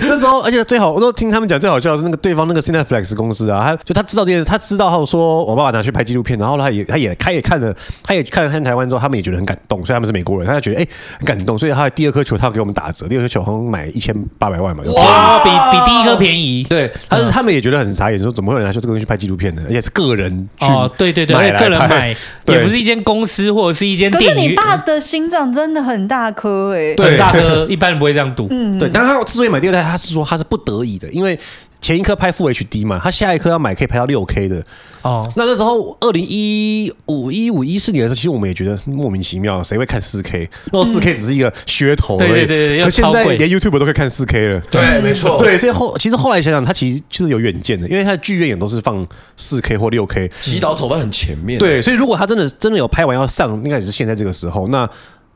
[0.00, 16.64] 那时候，而且最好，我都听他们讲，最好笑的是那个对方那个 Cineflex 公司啊，他就他知道这件事，他知道后说我爸爸拿去拍纪录片，然后他也他也他也看了，他也看了看台湾之后，他们也觉得很感动，所以他们是美国人，他就觉得哎、欸、很感动，所以他的第二颗球他要给我们打折，第二颗球好像买一千八百万嘛，哇，比比第一颗便宜。
[16.68, 19.62] 对，但是他们也觉得很傻眼，说怎么会有人拿出这个东西去拍纪录片呢？
[19.66, 22.14] 而且是个人去哦，对对对，个人买，
[22.46, 24.34] 也不是一间公司或者是一间电影。
[24.34, 25.78] 可是你爸的心脏真的。
[25.88, 28.46] 很大颗哎，对，很大颗，一般人不会这样赌。
[28.50, 28.90] 嗯，对。
[28.92, 31.38] 但他之所以买第二代，他是说他是不得已的，因为
[31.80, 34.64] 前一颗拍 Full HD 嘛，他下一颗要买可以拍到六 K 的。
[35.02, 40.48] 哦，那那时候二零一五一五一四年的时候，其实我们也觉得莫名其妙，谁会看四 K？
[40.72, 42.28] 那四 K 只是一个噱头而已。
[42.28, 44.60] 对对对，可现在连 YouTube 都可以看四 K 了。
[44.70, 45.38] 对，没错。
[45.38, 51.58] 对，所以后其实后来想想，他其实就是有远见的，因为他的剧院也都是放四 K 或六 K，祈祷走在很前面。
[51.58, 54.66] 对，所以如果他真的真的有拍完要上，应该也是现在这个时候。
[54.68, 54.78] 那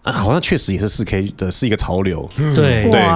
[0.02, 2.28] 啊，好像确实也是四 K 的是一个潮流。
[2.36, 3.08] 对对，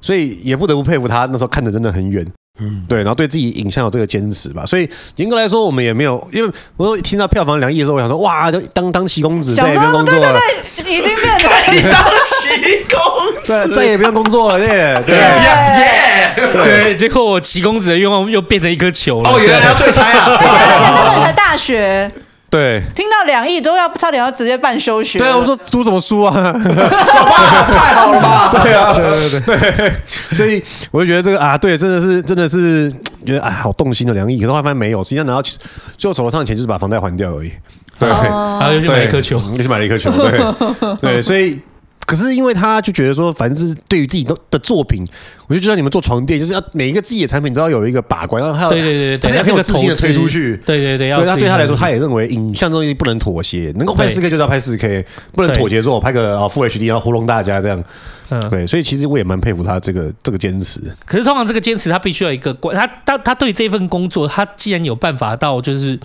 [0.00, 2.26] 所以也不得不佩服他那时候看的真的很远。
[2.60, 10.40] 嗯，对，然后对自己影像有这个坚持吧，所以严格来说，我们也没有，因为我说听到票房两亿的时候，我想说，哇，就当当齐公子，再也不用工作了，对
[10.76, 22.08] 对对，已经变成当齐公子，再也不用工作了，耶，对，耶，对，结果我齐公子的愿望又变成一颗球了，哦，原来要对拆啊，而且才大学。
[22.54, 25.18] 对，听到两亿都要差点要直接办休学。
[25.18, 26.30] 对啊，我说读什么书啊？
[26.32, 28.50] 好吧，太好了吧？
[28.62, 29.92] 对啊，对对对对。
[30.32, 30.62] 所以
[30.92, 32.92] 我就觉得这个啊，对，真的是真的是
[33.26, 37.50] 觉得哎，好动心的两亿，可是后来发现没有，实际上拿到最后手头上的钱就是把房贷还掉而已。
[37.98, 40.12] 对，然后又去买一颗球，又去买了一颗球。
[40.12, 41.58] 对对，所以。
[42.06, 45.04] 可是因为他就觉得说，反正是对于自己的的作品，
[45.46, 50.56] 我就知道你们做床垫，就是要每一个自己的产品都要有一个把关，然后他要对对对对，他很有自信的推出去。
[50.66, 57.82] 对对对，对他对他来说，他也认为影像东西不能妥协，能够拍四 K 就要拍四 K，不能妥协说我拍个啊 Full HD 然后糊弄大家这样。
[58.30, 60.80] 嗯，对，所以其实我也蛮佩服他这个这个坚持。
[61.04, 65.98] 可是通常这个坚持，他必须要一个关，他他他对这份工作，他既然有办法到就是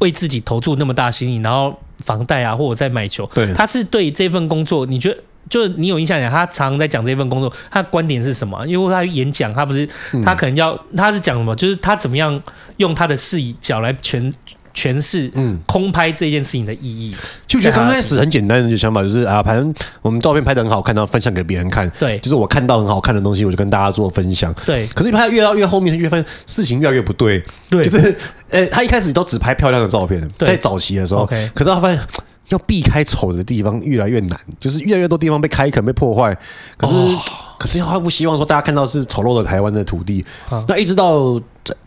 [0.00, 5.16] 为自己投注那么大心意，然后房贷啊或者在买球，对，他是对这份工作，你觉得？
[5.50, 8.66] 就你有印象讲，他常常在讲这份工作，他的观点是什么？
[8.66, 9.88] 因为他演讲，他不是
[10.24, 11.54] 他可能要，他是讲什么？
[11.56, 12.42] 就是他怎么样
[12.78, 14.32] 用他的视角来诠
[14.74, 17.14] 诠释，嗯，空拍这件事情的意义。
[17.46, 21.88] 就觉得刚开始很简单的想法，就是啊，反正我们照片拍的很好看，然后分享给别人看。
[22.00, 24.52] 对，就是我看到很好看的东西，我就跟大家做分享。
[24.66, 27.42] 对，可是拍越到越后面，越发现事情越来越不对。
[27.70, 28.16] 对，就是
[28.50, 32.00] 呃，他一开始都只拍漂亮的照片，在早期的时候，可是他发现。
[32.48, 36.36] 要避开丑的地方越来越难，就是越来越多地方被开垦、被破坏。
[36.76, 37.18] 可是，哦、
[37.58, 40.24] 可是他不希望说大家看到是丑陋的台湾的土地。
[40.50, 41.40] 啊、那一直到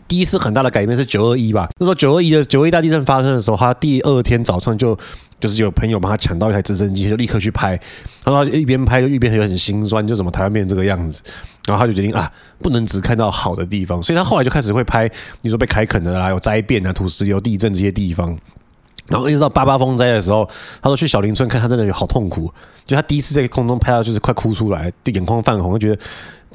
[0.08, 1.68] 第一次很大的改变是九二一吧？
[1.78, 4.98] 那时候九二一的九二一大地震发生的时候，他第二天早上就
[5.38, 7.78] 就是有朋友帮他抢到一台直升机，就立刻去拍。
[8.24, 11.22] 然后他一边拍就一边很很心酸，就怎么台湾变成这个样子。
[11.66, 15.08] 然后他就决定啊，不能只看到好的地方，所以他后来就开始会拍，
[15.42, 18.36] 你说被开垦的啦，有灾变啊、土石流、地震这些地方。
[19.08, 20.48] 然后一直到八八风灾的时候，
[20.82, 22.52] 他说去小林村看，他真的有好痛苦。
[22.86, 26.00] 就他第一次在空中拍到，就是快哭出来，就眼眶泛红，就觉得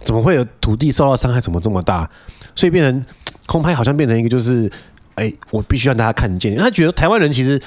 [0.03, 2.09] 怎么会有土地受到伤害，怎么这么大？
[2.55, 3.05] 所以变成
[3.47, 4.71] 空拍，好像变成一个就是，
[5.15, 6.55] 哎，我必须让大家看见。
[6.57, 7.59] 他觉得台湾人其实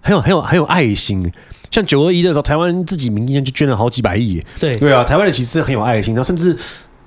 [0.00, 1.30] 很有很有很有爱心。
[1.70, 4.42] 像九二一的时候，台湾人自己民间就捐了好几百亿。
[4.58, 6.58] 对对啊，台湾人其实很有爱心，然后甚至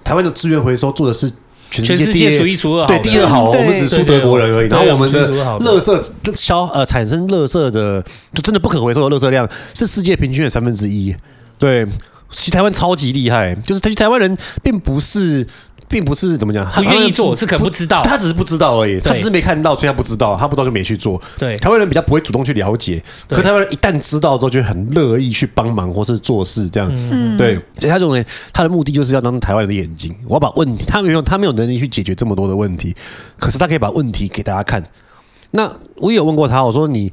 [0.04, 1.32] 台湾的资源回收做的是。
[1.71, 4.69] 全世界数一数二，对第二好，我们只输德国人而已。
[4.69, 11.15] 然后我们的垃圾消呃产生垃圾的，就真的不可回收的垃圾量是世界平均的三分之一。
[11.58, 11.86] 对，
[12.32, 15.47] 其实台湾超级厉害，就是台台湾人并不是。
[15.95, 21.21] 并不是怎么讲，不愿意做，是可能不知道，他只是不知道而已，他只是没看到，所以他不知道，他不知道就没去做。
[21.39, 26.91] 对，台湾人比较不会主动去了解，可台湾人一旦知道之后，就很乐意去帮忙或是做事这样。
[26.93, 32.93] 嗯，对，所以他认为他的目的就是要当台湾人的眼睛，我要把问题，他没有他没有能力去解决这么多的问题，
[33.39, 34.84] 可是他可以把问题给大家看。
[35.51, 37.10] 那我也有问过他，我说你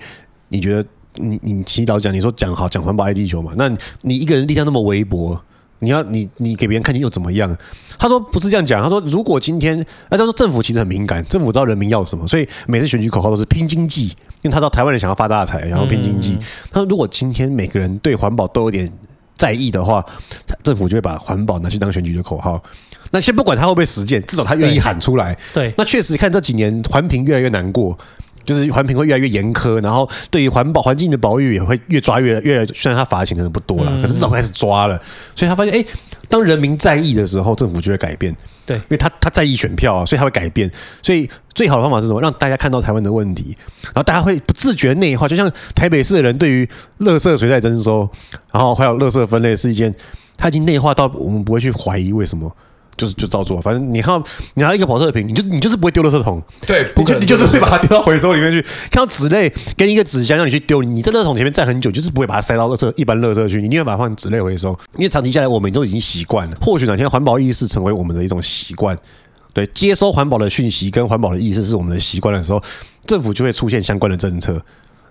[0.49, 0.85] 你觉得
[1.19, 3.53] 你你祈祷讲，你说讲好讲环保爱地球嘛？
[3.57, 5.41] 那你一个人力量那么微薄。
[5.83, 7.55] 你要你你给别人看见又怎么样？
[7.99, 8.83] 他说不是这样讲。
[8.83, 9.77] 他说如果今天，
[10.09, 14.07] 那他说政府其实很敏感，政府知道人民要什么，所以每次选举口号都是拼经济，
[14.43, 16.39] 因为他知道台湾人想要发大财，然后拼经济。
[16.71, 18.91] 他说如果今天每个人对环保都有点
[19.37, 20.05] 在意的话，
[20.63, 22.63] 政府就会把环保拿去当选举的口号。
[23.11, 25.37] 那先不管他会不会实践，至少他愿意喊出来。
[25.53, 27.99] 对，那确实看这几年环评越来越难过。
[28.45, 35.01] 就是环评会越来越严苛，然后对于环保环境的保育也会越抓越越，虽然他罚的钱可能不多了，可是至少开始抓了，
[35.35, 35.85] 所以他发现，哎，
[36.29, 38.35] 当人民在意的时候，政府就会改变。
[38.65, 40.71] 对，因为他他在意选票啊，所以他会改变。
[41.03, 42.21] 所以最好的方法是什么？
[42.21, 46.65] 让大家看到台湾的问题，然后大家会不自觉内化，就像台北市的人对于
[47.01, 48.09] 垃圾谁在征收，
[48.53, 49.93] 然后还有垃圾分类是一件，
[50.37, 52.55] 他已经内化到我们不会去怀疑为什么。
[53.03, 58.63] 就是就照做，反正你看到你拿了一个宝特瓶，你就你就是不会丢垃圾桶，对，你就你就是会把它丢到回收里面去。
[58.93, 66.57] 看到纸类，给你一个纸箱让你去丢，你在垃圾桶前面站很久，就是不会把它塞到垃圾一般垃圾去，你宁愿把它放纸类回收，因为长期下来我们都已经习惯了。
[66.61, 68.97] 或许哪天环保意识成为我们的一种习惯，
[69.53, 72.63] 对，接收环保的讯息跟环保的意识是我们的习惯的时候，
[73.05, 74.63] 政府就会出现相关的政策。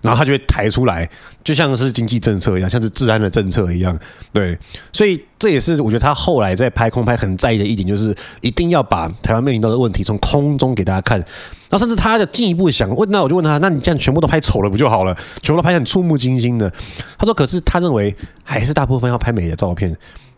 [0.02, 1.08] 然后他就会抬出来，
[1.42, 3.98] 就像是经济政策一样，像是治安的政策一样，
[4.32, 4.58] 对，
[4.92, 11.24] 所以这也是我觉得他后来在拍空拍很在意的一点，就是一定要把台湾面临到的问题从空中给大家看。
[11.70, 15.16] 那甚至他的进一步想问，那我就问他，那你这样全部都拍丑了不就好了？
[15.40, 16.70] 全部都拍很触目惊心的。
[17.16, 19.96] 他说，可是他认为还是大部分要拍美的照片，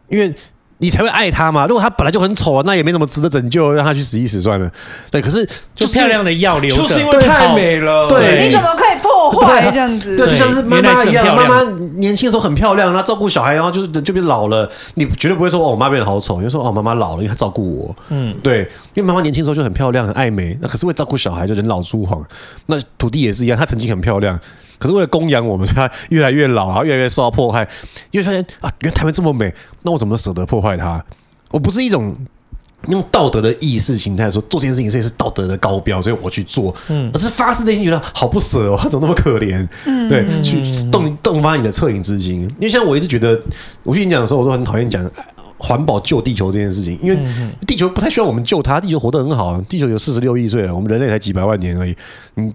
[0.08, 0.32] 因为。
[0.84, 1.66] 你才会爱他嘛。
[1.66, 4.70] 如果他本来就很丑啊，那也没什么值得拯救，让他去死一死算了。
[5.10, 8.06] 对，可是就漂亮的要留着，就是因为太美了。
[8.06, 10.14] 对，你怎么可以破坏这样子？
[10.14, 11.62] 对，就像是妈妈一样，妈妈
[11.96, 17.96] 年轻的时候很漂亮，然后照顾小孩，然后就就变老了，你绝对不会说哦，我妈变得好丑，你就说哦，妈妈老了，因为她照顾我。
[18.10, 18.60] 嗯，对，
[18.92, 22.22] 因为妈妈年轻的时候就很漂亮，很爱美，那可是会照顾小孩，就人老珠黄。
[22.66, 24.38] 那土地也是一样，她曾经很漂亮。
[24.84, 27.66] 可是为了供养我们，他越来越老，然后越来越受到迫害。
[28.10, 31.02] 因为发现啊，原来台湾这么美，那我怎么舍得破坏它？
[31.50, 32.14] 我不是一种
[32.88, 36.74] 用道德的意识形态说做这件事情，所以是道德的高标，所以我去做。
[36.90, 39.66] 嗯，而是发自内心觉得好不舍哦，他 怎么那么可怜？
[39.86, 42.42] 嗯，对，去动动发你的恻隐之心。
[42.42, 43.40] 因为像我一直觉得，
[43.84, 45.10] 我去演讲的时候，我都很讨厌讲
[45.56, 47.18] 环保救地球这件事情，因为
[47.66, 51.96] 地球不太需要我们救它，地球活得很好，地球有四十六亿岁了，我们人类才几百万年而已。
[52.36, 52.52] 嗯。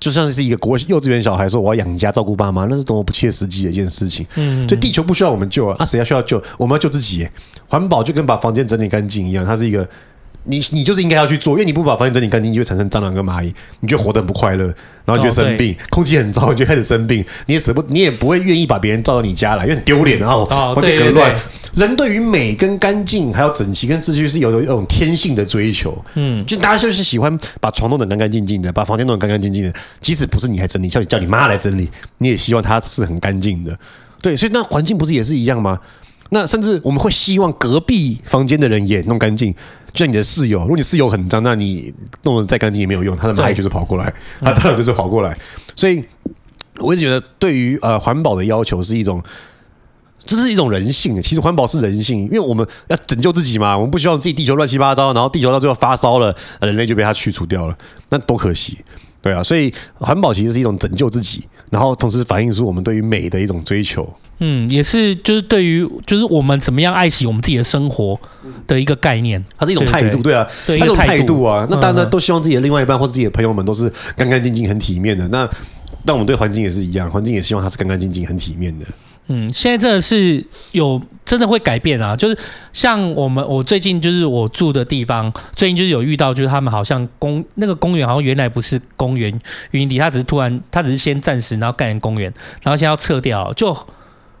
[0.00, 4.26] 就像是一个国幼稚园小孩说，我要养家照顾爸妈，那是多么不切实际的一件事情。
[4.36, 6.42] 嗯，所以地球不需要我们救啊，那谁要需要救？
[6.56, 7.28] 我们要救自己。
[7.66, 9.86] 环保就跟把房间整理干净一样，它是一个
[10.44, 14.64] 你你就是应该要去做，因为你不把房间整理干净，你就会产生蟑螂跟蚂蚁，你就活得很不快乐，
[15.04, 21.34] 然后你就生病，哦、空气很糟，你就开始生病，你也舍不，你也不会愿意把别人照到你家来，因为很丢脸，然后环境很乱。
[21.74, 33.78] 人对于美跟干净，还有整齐跟秩序是有有一种天性的追求，嗯，就大家就是喜欢把床弄得干干净净的，把房间弄得干干净净的，即使不是你来整理，叫你叫你妈来整理，你也希望它是很干净的，
[34.22, 35.78] 对，所以那环境不是也是一样吗？
[36.30, 39.52] 那甚至我们会希望隔壁房间的人也弄干净，
[39.92, 45.36] 就像你的室友，如果你室友很脏，那你弄得再干净也没有用，他的蚂蚁就是跑过来，他当然就是跑过来，
[45.74, 46.04] 所以
[46.78, 49.22] 我一直觉得对于呃环保的要求是一种。
[50.24, 57.78] 这是一种人性，其实环保是人性，因为我们要拯救自己嘛，我们不希望自己地球乱七八糟，然后地球到最后发烧了，人类就被它去除掉了，
[58.10, 58.76] 那多可惜，
[59.22, 64.08] 对啊，所以环保其实是一种拯救自己，然后同时反映出我们对于美的一种追求。
[64.40, 68.18] 嗯，也是就是对于就是我们怎么样爱惜我们自己的生活
[68.68, 71.66] 的一个概念，它是一种态度，对啊，对一种态度啊。
[71.68, 75.26] 那大家都希望自己的另外一半或者自己的朋友们都是干干净净、很体面的。
[75.28, 75.48] 那
[76.04, 78.86] 但我们对环境也是一样，环境也希望它是干干净净、很体面的。
[79.28, 82.16] 嗯，现在真的是有真的会改变啊！
[82.16, 82.36] 就是
[82.72, 89.38] 像我们，我最近就是我住的地方，最近就是有遇到，就是他们好像公那个公园好像原来不是公园
[89.72, 93.76] 云地，他只是突然他只是先暂时然后盖成公园，然后现在要撤掉就。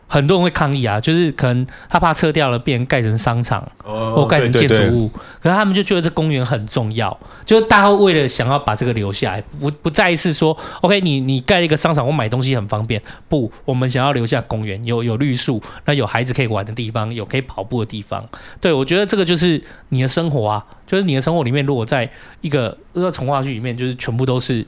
[0.08, 5.08] 很多人会抗议啊，就是可能他怕撤掉了，变盖成商场或盖成建筑物，
[5.40, 18.26] 可是他们就觉得这公园很重要，就是大家为了想要把这个留下来，不不再一次说，OK，你你盖了一个商场，我买东西很方便，不，我们想要留下公园，有有绿树，那有孩子可以玩的地方，有可以跑步的地方，
[18.60, 24.66] 对，我觉得这个就是你的生活啊，就是你的生活里面，如果在一个一个童话剧里面，就是全部都是。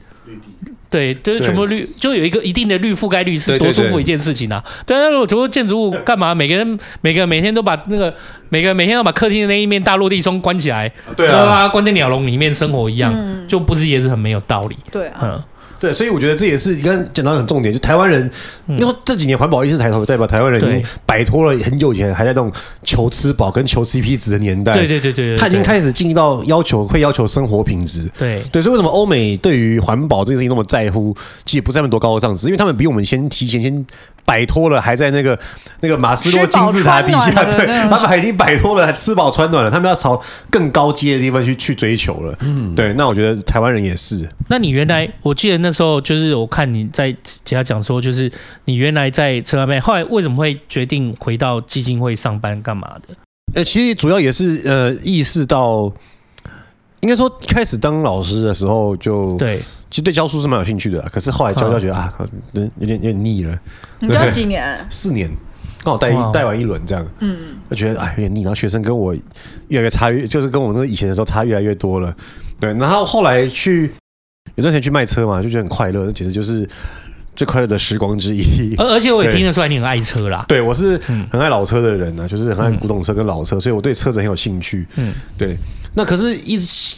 [0.89, 4.65] 对，就是全部绿，就有一个一定的绿覆盖率，是多舒服一件事情啊！
[4.85, 6.35] 对，那如果全部建筑物干嘛？
[6.35, 8.13] 每个人每个人每天都把那个
[8.49, 13.15] 每个人每天都把客厅的那一面大落地窗关起来，对啊，关在鸟笼里面生活一样，
[13.47, 14.77] 就不是也是很没有道理？
[14.91, 15.19] 对啊。
[15.23, 15.45] 嗯
[15.81, 18.31] 对，所以我觉得这也是你刚刚讲到很重点，就台湾人，
[18.69, 22.53] 因为这几年环保意识抬头，代表台湾人已经摆脱了很久以前还在那种
[22.85, 24.75] 求吃饱跟求 CP 值的年代。
[24.75, 28.09] 对对对对，他已经开始进入到要求会要求生活品质。
[28.19, 31.17] 对对，所以为什么欧美对于环保这件事情那么在乎？
[31.47, 33.87] 其实不是他们多高的上是，因为他们比我们先提前先。
[34.31, 35.37] 摆脱了，还在那个
[35.81, 42.39] 那个马斯洛金字塔底下，对，他们还已经摆脱了，还吃饱穿暖了，他们要朝更高阶的地方去去追求了。
[42.43, 44.29] 嗯，对，那我觉得台湾人也是。
[44.49, 47.13] 那你原来，我记得那时候就是我看你在
[47.45, 48.31] 其他讲说，就是
[48.67, 53.17] 你原来在车外后来为什么会决定回到基金会上班干嘛的？
[53.57, 55.93] 呃，其实主要也是呃意识到，
[57.01, 59.61] 应该说开始当老师的时候就对。
[59.91, 62.15] 其实对教书是蛮有兴趣的，可是后来教教觉得啊，
[62.53, 63.59] 有点有点有点腻了。
[63.99, 64.79] 你教几年？
[64.89, 65.29] 四年，
[65.83, 67.05] 刚好带带完一轮这样。
[67.19, 67.37] 嗯，
[67.69, 69.13] 我觉得哎有点腻，然后学生跟我
[69.67, 72.15] 越来越差越，就是跟我那个以前的时候差越来越多了。
[72.61, 73.93] 对，然后后来去
[74.55, 76.69] 有段时间去卖车嘛，就觉得很快乐，那简直就是
[77.35, 78.77] 最快乐的时光之一。
[78.77, 80.45] 而而且我也听得出来你很爱车啦。
[80.47, 80.97] 对，我是
[81.33, 84.87] 很爱老车的人呢，就是很爱古董车跟老车，所以我对车子很有兴趣。
[84.95, 85.57] 嗯，对。
[85.95, 86.95] 那可是一直。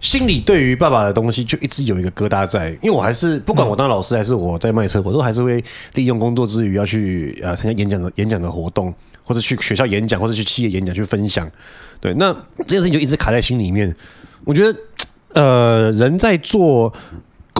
[0.00, 5.62] 心里对于爸爸的东西就一直有一个疙瘩在，因为我还是不管我当老师还是我在卖车，我都还是会
[5.94, 11.48] 利用工作之余要去呃参加演讲的演讲的活动，或者去学校演讲，或者去企业演讲去分享。
[12.00, 13.94] 对，那这件事情就一直卡在心里面。
[14.46, 14.78] 我觉得，
[15.34, 16.90] 呃，人在做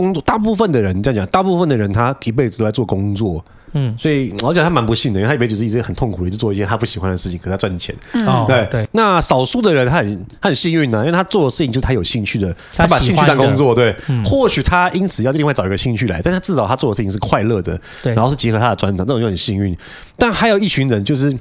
[0.01, 3.45] 工作，大部分的人这样讲，大部分的人他一辈子都在做工作。
[3.73, 7.95] 嗯，所以我讲他蛮不幸的，因为他一辈子是一直很痛苦，一直做一件他不喜欢的事情，可是他赚钱。
[8.15, 8.89] 嗯，对对。
[8.91, 13.73] 那少数的人他很他很幸运呢，因为他做的事情就是他有兴趣的，他把兴趣当工作。
[13.73, 13.95] 对，
[14.25, 19.77] 或许他因此要另外找一个兴趣来，但他至少他做的事情是快乐的，对，然后是结合他的专长，这种就很幸运。
[20.17, 21.33] 但还有一群人就是，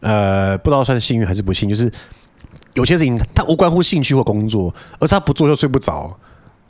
[0.00, 1.92] 呃，不知道算幸运还是不幸，就是
[2.72, 6.18] 有些事情他无关乎兴趣或工作，而是他不做就睡不着。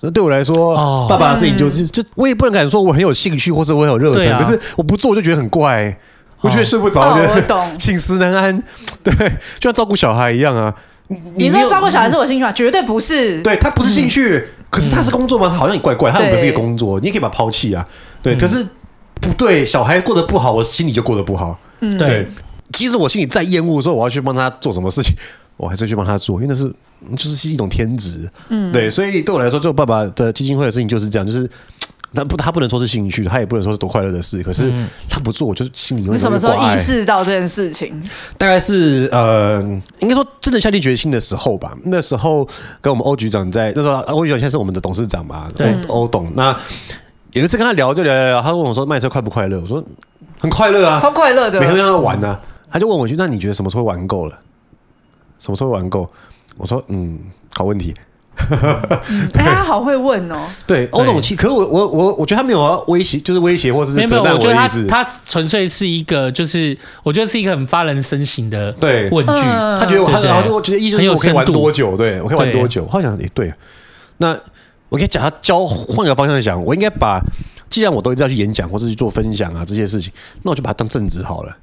[0.00, 8.62] 那对我来说，哦、爸爸的事情就是，就我也不能敢说我很有兴趣，或者我很有热忱，啊、可是我不做我就觉得很怪，哦、我觉得睡不着，哦、我觉得寝食难安，
[9.02, 9.12] 对，
[9.58, 10.74] 就像照顾小孩一样啊。
[11.08, 12.52] 你，你说照顾小孩是我兴趣吗？
[12.52, 15.48] 绝对不是，对他不是兴趣，嗯、可是他是工作吗？
[15.48, 17.86] 好像也怪怪，他又不是一个工作，你也可以把他抛弃啊。
[18.22, 18.66] 对，嗯、可是
[19.20, 21.58] 不对，小孩过得不好，我心里就过得不好。
[21.80, 22.28] 嗯，对，
[22.72, 25.14] 即使我心里再厌恶，说我要去帮他做什么事情。
[25.56, 26.70] 我还是去帮他做，因为那是
[27.16, 31.48] 就是是一种天职，嗯，对，所以对我来说，做爸爸的基金会的事情就是这样，就是
[32.14, 34.72] 他不，他不能说是兴趣，他也不能说是多快乐的事，可是
[35.08, 36.14] 他不做，我就心里有点。
[36.16, 38.02] 你什么时候意识到这件事情？
[38.38, 39.60] 大概是呃，
[40.00, 41.76] 应该说真的下定决心的时候吧。
[41.84, 42.48] 那时候
[42.80, 46.32] 跟我们欧局长在那时候，欧局长现在是我们的董事长嘛，对，欧董。
[46.34, 46.56] 那
[47.32, 49.60] 有一次跟他聊，就聊聊聊，他问我说卖车快不快乐？
[49.60, 49.84] 我说
[50.38, 52.40] 很快乐啊，超快乐的，每天都在玩呢、啊。
[52.70, 54.38] 他就问我一句：那你觉得什么时候玩够了？
[55.38, 56.08] 什么时候玩够？
[56.56, 57.18] 我说，嗯，
[57.54, 57.94] 好问题。
[59.32, 60.46] 哎，他好会问哦。
[60.66, 64.86] 对，欧董，其可我我我我觉得他没有要威胁，就是威胁或者是责难我的意思。
[64.86, 69.32] 他纯粹是一个，就是我觉得是一个很发人深省的对问句。
[69.32, 71.96] 他觉得我，他然后就我觉得意思是我可以玩多久？
[71.96, 72.86] 对，我可以玩多久？
[72.86, 73.50] 好像也对。
[74.18, 74.38] 那
[74.90, 77.18] 我可以讲他教换个方向讲，我应该把
[77.70, 81.56] 既然我都一直要去演讲或者去做分享啊这些事情，那我就把它当正职好了。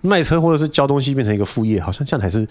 [0.00, 2.46] 卖车或者是教东西变成一个副业，好像这样才是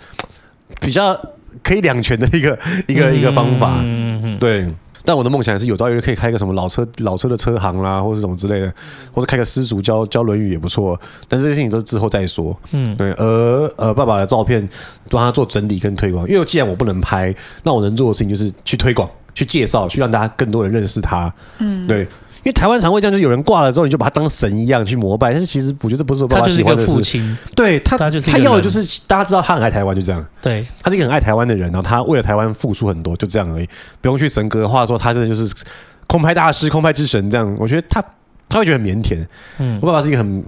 [0.81, 1.19] 比较
[1.63, 3.79] 可以两全的一个一个一个方法。
[3.83, 4.67] 嗯对，
[5.03, 8.73] 但我的梦想是有朝一日可以开个什么老车老车的车行啦，或者什么之类的，
[9.11, 10.99] 或者开个私塾教教《论语》也不错。
[11.27, 12.57] 但是这些事情都是之后再说。
[12.71, 13.11] 嗯，对。
[13.13, 14.67] 而呃，爸爸的照片
[15.09, 21.33] 帮他做整理跟推广，因为既然我不能拍，那我能做的事情就是去推广、去介绍、去让大家更多人认识他。
[21.57, 22.07] 嗯，对。
[22.43, 25.31] 因为台湾常会这样，就是有人挂了之后，你就把他当神一样去膜拜。
[25.31, 27.21] 但是其实我觉得这不是我爸爸喜欢的事。
[27.55, 30.25] 对他，他，他要的就是大家知道他很爱台湾，就这样。
[30.41, 33.67] 对，他是一个很爱台湾的人，然后他为了台湾付出很多，就这样而已，
[33.99, 35.53] 不用去神格化说他真的就是
[36.07, 37.55] 空拍大师、空拍之神这样。
[37.59, 38.03] 我觉得他
[38.47, 39.25] 他会觉得很腼腆。
[39.57, 40.43] 嗯，我爸爸是一个很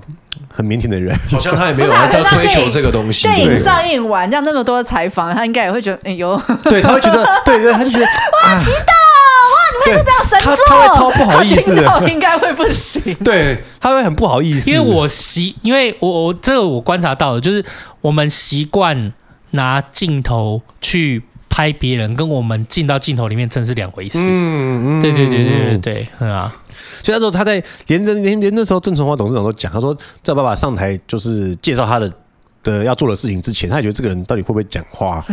[0.52, 3.28] 很腼腆的人，好像他也没有在追求这个东西。
[3.28, 8.06] 电影上映完这样那么多的采访，他应该也会觉得哎呦，对，他会觉得对对，他就觉得
[8.46, 9.01] 哇，期待。
[9.86, 13.16] 他就这样神作，他他会超不好意思的，应该会不行。
[13.24, 17.64] 对，他会很不好意思，因为我习，因为我我这个我观察到的，就是
[18.02, 19.14] 我们习惯
[19.52, 24.20] 拿镜头去拍别人，跟我们进到镜头里面真是两回事。
[24.20, 26.56] 嗯嗯，对对对对对对，嗯啊。
[27.04, 32.12] 所以那时候他在连着连连那时候郑崇华董事长都讲，他说在爸爸上台就是介绍他的
[32.64, 35.24] 的要做的事情之前，他也觉得这个人到底会不会讲话，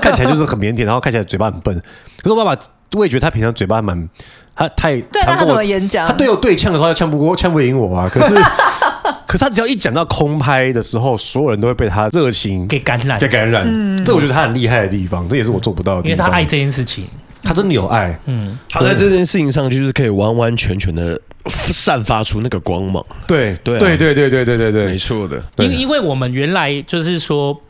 [0.00, 1.74] 看起来就是很腼腆，然后看起来嘴巴很笨。
[2.22, 2.60] 可是我爸爸。
[2.92, 4.08] 我也觉得他平常嘴巴蛮
[4.54, 6.06] 他太对他怎么演讲？
[6.06, 8.34] 他队友对呛的时候他呛不过呛不赢我啊可是
[9.26, 13.18] 可是他只要一讲到空拍的时候所有人都会被他热情给感染。
[13.18, 13.66] 给感染。
[14.04, 17.06] 这我觉得他很厉害的地方这也是我做不到的因为他爱这件事情。
[17.42, 18.18] 他真的有爱。
[18.26, 18.56] 嗯。
[18.68, 23.04] 他在这件事情上就是可以完完全全的散发出那个光芒。
[23.26, 23.56] 对。
[23.62, 25.42] 对对对对对对对对没错的。
[25.58, 27.60] 因因为我们原来就是说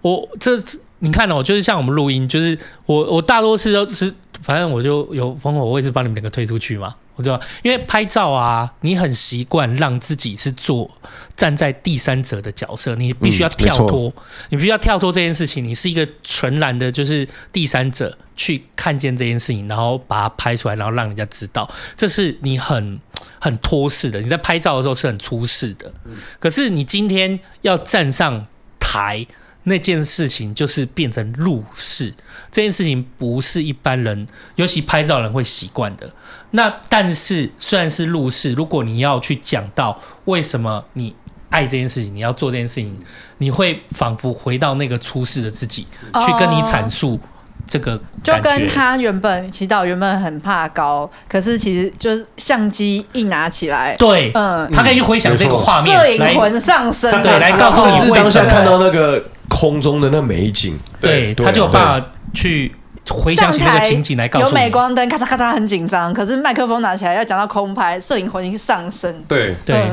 [0.00, 0.52] 我这
[1.00, 4.12] 你看哦就是像我们录音就是我我大多数都是
[4.44, 6.94] 反正我就有风火，我也是把你们两个推出去嘛。
[7.16, 10.90] 我知道，因为拍照啊，你很习惯让自己是做
[11.36, 15.64] 站在第三者的角色，你必须要跳脱，嗯、你必须要跳脱这件事情。
[15.64, 23.00] 你是一个纯然的，就是第三者去看见这件事情，然后把它拍出来，然后让人家知道，这是你很
[23.38, 24.20] 很脱式的。
[24.20, 25.94] 你在拍照的时候是很出世的，
[26.40, 28.46] 可是你今天要站上
[28.80, 29.24] 台。
[29.64, 32.12] 那件事情就是变成入世，
[32.52, 36.08] 这件事情不是一般人，尤其拍照人会习惯的。
[36.50, 41.14] 那但是虽然是入世，如果你要去讲到为什么你
[41.48, 42.96] 爱这件事情，你要做这件事情，
[43.38, 45.86] 你会仿佛回到那个出世的自己，
[46.20, 47.18] 去跟你阐述
[47.66, 48.00] 这个。
[48.22, 59.24] 就跟他原本祈祷原本很怕高，可是其实就是相机一拿起来，对，嗯，他可以去回想这个画面，摄影魂上身，对，来告诉你为什么看到那个。
[59.48, 62.74] 空中的那美景，对，他就有办法去
[63.08, 64.46] 回想起那个情景来告诉。
[64.46, 66.12] 有镁光灯，咔嚓咔嚓，很紧张。
[66.12, 69.22] 可是麦克风拿起来要讲到空拍，摄影魂已经上升。
[69.28, 69.90] 对对，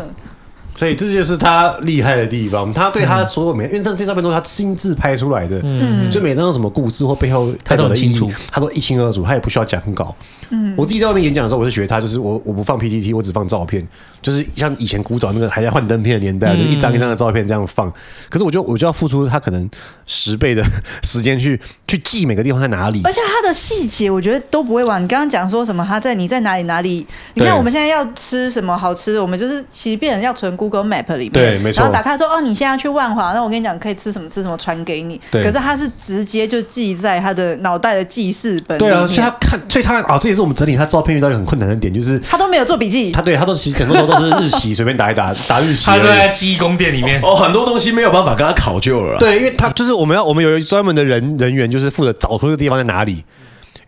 [0.76, 2.74] 所以这就是他厉害的地方。
[2.74, 10.16] 他对他所有每，因为这些照片都是他亲自拍出来的，嗯，就每张有什么故事或背后代表的意义，他都一清二楚，他也不需要讲稿。
[10.50, 13.88] 嗯，我自己在外面演讲的时候，我是学他，就是我我不放 PPT，我只放照片，
[14.22, 17.92] 就是像以前古早那个还在幻灯片的年代，就一张一张的照片这样放。
[18.30, 19.70] 可是我就我就要付出他可能
[20.06, 20.62] 十倍的
[21.04, 25.02] 时间去去记每个地方在哪里，而且他的细节我觉得都不会忘。
[25.02, 27.06] 你刚刚讲说什么他在你在哪里哪里？
[27.36, 31.80] 你看我们现在要吃什么好吃的，我们就是其实变成要存 Google Map 里面，对，没错。
[31.80, 35.20] 然后打开说哦，你现在要去万华，那我跟你讲可以吃什么吃什么，传给你。
[35.32, 35.42] 对。
[35.44, 38.78] 可是他是直接就记在他的脑袋的记事本。
[38.78, 43.12] 对啊，所以他看，所以他啊，这也是我们整理他照片遇到一个很困难的点，就是他都没有做笔记。
[43.12, 45.88] 他对他都其实很多时候都是日期随便打一打，打日期。
[45.88, 49.18] 他都在记忆宫殿里面哦，很多东西没有办法跟他考究了。
[49.18, 53.24] 对，因为他就是我们要我们有一专门的人人员，就是负责找出这个地方在哪里。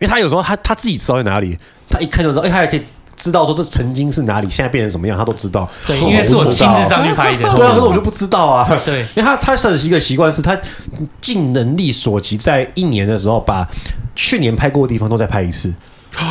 [0.00, 1.56] 为他有时候他他自己知道在哪里，
[1.88, 2.82] 他一看就知道，哎，他也可以。
[3.16, 5.68] 知道说这曾经是哪里，现在变成什么样，他都知道。
[5.86, 7.38] 对，因为是我亲自上去拍的。
[7.56, 8.68] 对啊，可是我就不知道啊。
[8.84, 10.58] 对，因为他他的一个习惯是他
[11.20, 13.66] 尽能力所及，在一年的时候把
[14.14, 15.72] 去年拍过的地方都再拍一次。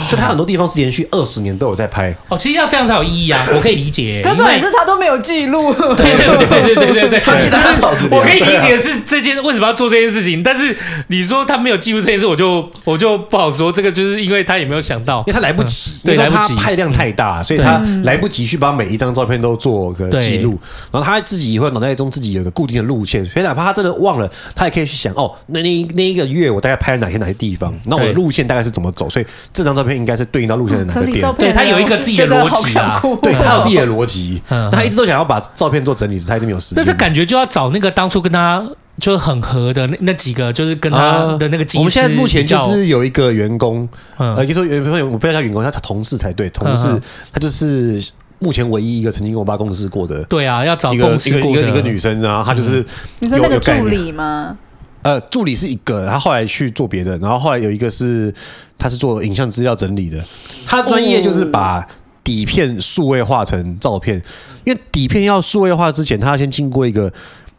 [0.07, 2.15] 所以他很多地方是连续二十年都有在拍。
[2.29, 4.21] 哦，其实要这样才有意义啊，我可以理解。
[4.23, 7.73] 可重点是他都没有记录，对对对对对对对， 他其他
[8.09, 10.75] 我可以理解是这件为什么要做这件事情，但是
[11.07, 13.71] 你说他没有记录这件事，我就我就不好说。
[13.71, 20.57] 这个就是因为他也没有想到，因为他来不及，对，来不及，拍量太大，所以他来不及去把每一张照片都做个记录。
[20.91, 30.53] 然后他自己也会脑袋中自己有个固定的路线，所以哪怕他真的忘了，他也可以去想哦，那那那一个月我大概拍了哪些哪些地方，那我的路线大概是怎么走，所以这张照片应该是对应到。
[30.53, 31.33] 路线的哪个点？
[31.33, 34.39] 对，他有一个自己的逻辑啊，对，他有自己的逻辑。
[34.71, 36.83] 他一直都想要把照片做整理，他一直没有时间。
[36.83, 38.63] 那这感觉就要找那个当初跟他
[38.99, 41.65] 就很合的那那几个，就是跟他的那个。
[41.79, 46.87] 我们现在目前就是有一个员工，呃，就说员工，我不要叫员工，他他同事才对，同事，
[47.33, 47.99] 他就是
[48.37, 50.23] 目前唯一一个曾经跟我爸共事过的。
[50.25, 52.85] 对啊，要找一个一个一个一个女生，然后他就是
[53.19, 54.55] 你说那个助理吗？
[55.03, 58.33] 呃，助理是一个，他后来去做别的，然后后来有一个是，
[58.77, 60.23] 他是做影像资料整理的，
[60.65, 61.85] 他专业就是把
[62.23, 64.15] 底片数位化成照片，
[64.63, 67.11] 因为底片要数位化之前，他要先经过一个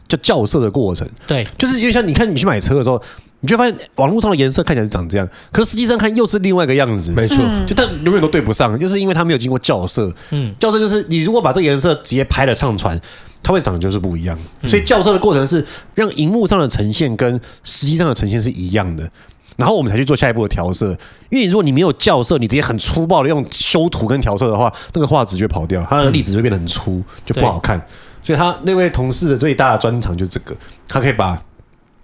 [0.07, 1.07] 叫校色的过程。
[1.27, 2.99] 对，就是因为像你看你去买车的时候，
[3.41, 7.11] 你就发现网络上的颜色看起来是长这样，可是实际上看又是另外一个样子。
[7.11, 7.37] 没错，
[7.67, 10.11] 就但永远都对不上，就是因为他没有经过校色。
[10.31, 12.99] 嗯，校色就是你如果把这个颜色直接拍了上传。
[13.45, 14.35] 它会长得就是不一样，
[14.67, 19.07] 所以校色的过程是让荧幕上的呈现跟实际上的呈现是一样的，
[19.55, 20.97] 然后我们才去做下一步的调色。
[21.29, 27.79] 因为如果你没有校色，你直接很粗暴的用修图跟调色的话，那个画质就会跑掉，它的粒子会变得很粗，就不好看。
[28.23, 30.55] 所以他那位同事的最大的专长就是这个，
[30.87, 31.39] 他可以把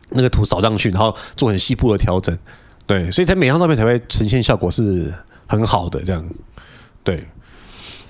[0.09, 2.37] 那个图扫上去，然后做很细部的调整。
[2.85, 5.11] 对，所以在每张照片才会呈现效果是
[5.47, 6.23] 很好的，这样
[7.03, 7.25] 对。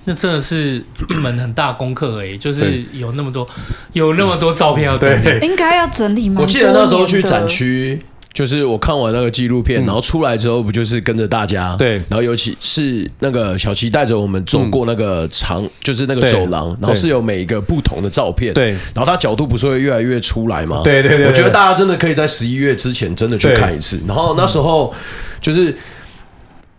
[0.05, 3.47] 那真的是一门很大功课哎，就是有那么多
[3.93, 6.41] 有那么多照片要整理，应该要整理吗？
[6.41, 20.81] 我记得那时候去展区，就是我看完那个纪录片，然后出来之后，不就是跟着大家对，然后尤其是那个小齐带着我们走过那个长，就是那个走廊，然后是有每一个不同的照片，对，然后它角度不是会越来越出来吗？
[20.83, 24.91] 对对对，我觉得大家真的可以在十一月之前真的去看一次，然后那时候
[25.39, 25.77] 就是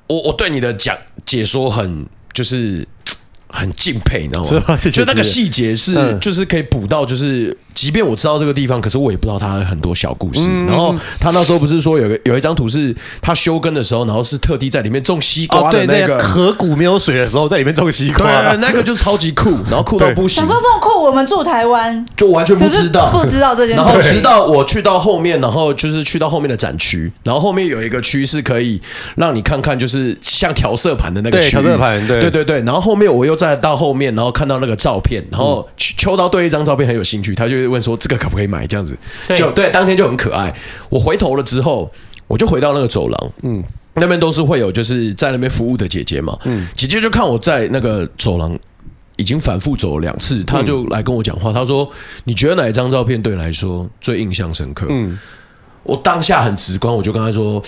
[0.08, 2.84] 我我对你的讲解说很就是。
[3.52, 4.76] 很敬佩，你知道吗？
[4.78, 7.56] 就那个细节是，就是可以补到，就是。
[7.74, 10.48] 即便我知道这个地方，可是我也不知道它很多小故事。
[10.50, 20.42] 嗯、然后他那时候不是说有个有一张图是他休耕的时候，然后是特地在里面种西瓜的那个河谷没有水的时候，在里面种西瓜，对，那个就超级酷，然后酷到不行。
[20.42, 23.82] 想说这么酷，我们住台湾就完全不知道，不知道这件事。
[23.82, 28.80] 然后直到我去到后面，然后就是去到后面的展区，然后后面有一个区是可以
[29.16, 32.62] 让你看看，就是像调色盘的那个区，调色盘，对对对对。
[32.62, 38.42] 然后后面我又再到后面，然后看到那个照片，然后秋刀对一张照片很有兴趣，他就问说这个可不可以。
[38.42, 38.98] 可以买这样子，
[39.36, 40.52] 就对，当天就很可爱。
[40.88, 41.88] 我回头了之后，
[42.26, 43.62] 我就回到那个走廊，嗯，
[43.94, 48.58] 那边都是会有就是在那边服务的姐姐嘛，嗯，姐姐就看我在那个走廊
[49.14, 51.88] 已经反复走了两次，她就来跟我讲话，她说
[52.24, 55.16] ：“你觉得哪一张照片对你来说最印象深刻？”嗯，
[55.84, 57.62] 我当下很直观，我就跟她说：“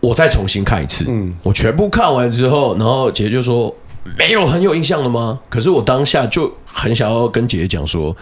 [0.00, 3.76] 我再重新看一次。”嗯，我全部看完之后，然后姐姐就说
[4.18, 8.16] ：“没有很有印象了吗？”可是我当下就很想要跟姐姐讲说。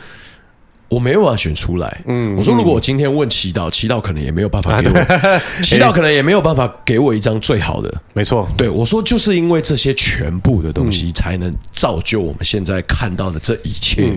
[0.91, 2.01] 我没有办法选出来。
[2.07, 4.95] 嗯，我说如果我今天问祈祷，祈祷可能也没有办法给我，
[5.63, 7.91] 祈祷可能也没有办法给我一张最好的。
[8.13, 14.11] 没错，对我说，就是因为这些全部的东西，才能造就我们现在看到的这一切。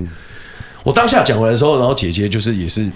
[0.83, 2.89] 我当下讲完的时候，然后姐姐就是也是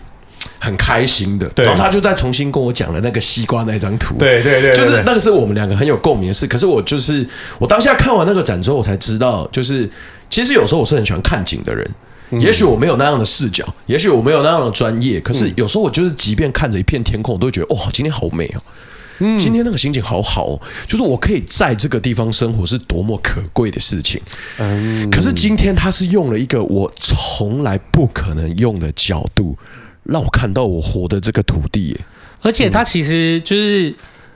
[0.59, 1.47] 很开心的。
[1.57, 4.15] 然后他就再重新跟我讲了那个西瓜那张图。
[4.17, 6.47] 对对对，就是那个是我们两个很有共鸣的事。
[6.47, 7.23] 可是我就是
[7.59, 9.87] 我当下看完那个展之后，我才知道，就是
[10.31, 11.87] 其实有时候我是很喜欢看景的人。
[12.31, 18.61] 也许我没有那样的视角，也许我没有那样的专业，可是有时候我就是即便看着一片天空，我都会觉得哇，今天好美哦。
[19.19, 24.21] 嗯，今天那个心情好好哦，就是我可以在这个地方生活是多么可贵的事情。
[24.59, 29.57] 嗯，可是今天他是用了一个我从来不可能用的角度，
[30.03, 31.99] 让我看到我活的这个土地耶。
[32.43, 33.91] 而且他其实就是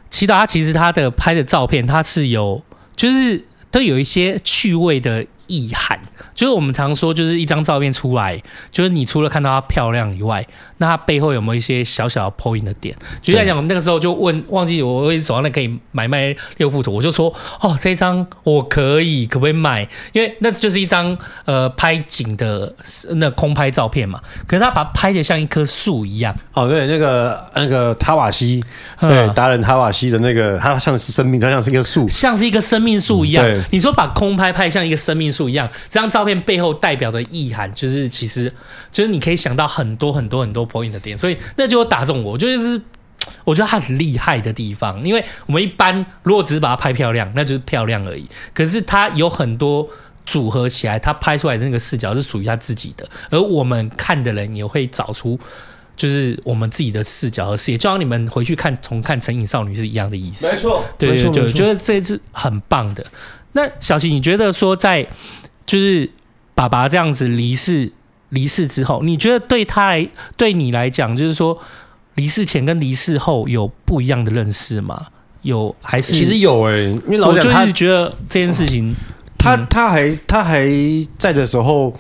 [0.10, 2.60] 祈祷，他其实他的拍的照片，他是有
[2.96, 6.00] 就是都有一些趣味的意涵。
[6.34, 8.42] 就是我们常说，就是一张照片出来，
[8.72, 10.48] 就是你除了看到她漂亮以外，
[10.82, 12.94] 那它背后有没有一些小小的 point 的点？
[13.22, 19.88] 就在讲那个时候就问，忘记我会走到那可以买卖六幅图，我就说哦，这一张我可以，可不可以买？
[20.12, 22.76] 因为那就是一张呃拍景的
[23.12, 24.20] 那空拍照片嘛。
[24.48, 26.36] 可是他把它拍的像一棵树一样。
[26.54, 28.62] 哦，对，那个那个塔瓦西，
[29.00, 33.46] 对，达人塔瓦西的那个，它像是生命，它像是一棵树，像是一个生命树一样。
[33.46, 36.32] 嗯、你说把空拍拍像一个生命树一样，这张照片。
[36.42, 38.52] 背后代表的意涵，就是其实
[38.92, 42.82] 就是你可以想到很多很多很多 point 的点，所以那就打中我，就是
[43.44, 45.04] 我觉得他很厉害的地方。
[45.04, 48.26] 因为我们一般如果只是把它拍漂亮，那就是漂亮而已。
[48.54, 49.88] 可是他有很多
[50.26, 55.38] 组合起来，他拍出来的那个视角是属于他自己的，而我们看的人也会找出
[55.96, 60.50] 就是我们自己的视角和视野，就像你们回去看重看《成瘾少女》是一样的意思。
[60.50, 63.06] 没错，对对对，我觉得这一次很棒的。
[63.52, 65.06] 那小齐，你觉得说在
[65.66, 66.10] 就是。
[66.54, 67.92] 爸爸这样子离世，
[68.32, 71.58] 离世之后，你觉得对他来，对你来讲，就是说
[72.16, 75.08] 离世前跟离世后有不一样的认识吗？
[75.42, 76.14] 有还是？
[76.14, 78.94] 其实有哎、欸，因为老蒋他是觉得这件事情，
[79.38, 80.66] 他他还他还
[81.18, 81.94] 在的时候，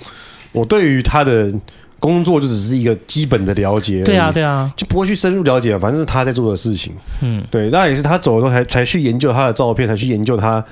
[0.52, 1.54] 我对于他的
[2.00, 10.64] 工作就只是一个基本的了解，对啊对啊，就不会去深入了解，反正是他在做的事情，嗯，对，那也是他走的时候才才去研究他的照片，才去研究他，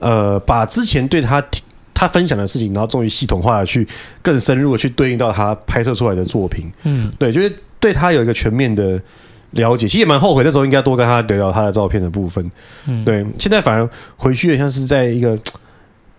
[0.00, 1.42] 呃，把之前对他。
[1.98, 3.84] 他分享的事情，然后终于系统化的去
[4.22, 6.72] 更深入的去对应到他拍摄出来的作品。
[6.84, 9.02] 嗯，对，就是对他有一个全面的
[9.50, 9.88] 了解。
[9.88, 12.48] 其实也蛮后悔那时候应该多跟他聊聊他的照片的部分。
[12.86, 15.36] 嗯，对，现在反而回去像是在一个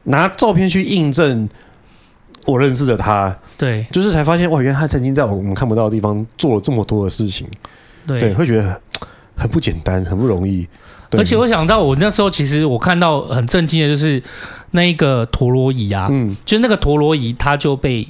[0.03, 1.47] 拿照片去印证
[2.45, 3.33] 我认识的他。
[3.57, 7.47] 对，就是才发现哇，原来他曾经在我们看不到的地方做了这么多的事情。
[8.05, 8.81] 对，对，会觉得
[9.37, 10.67] 很不简单，很不容易。
[11.11, 14.21] 而且我想到，我那时候其实我看到很震惊的，就是
[14.71, 18.07] 那一个陀螺仪啊，嗯，就是那个陀螺仪，它就被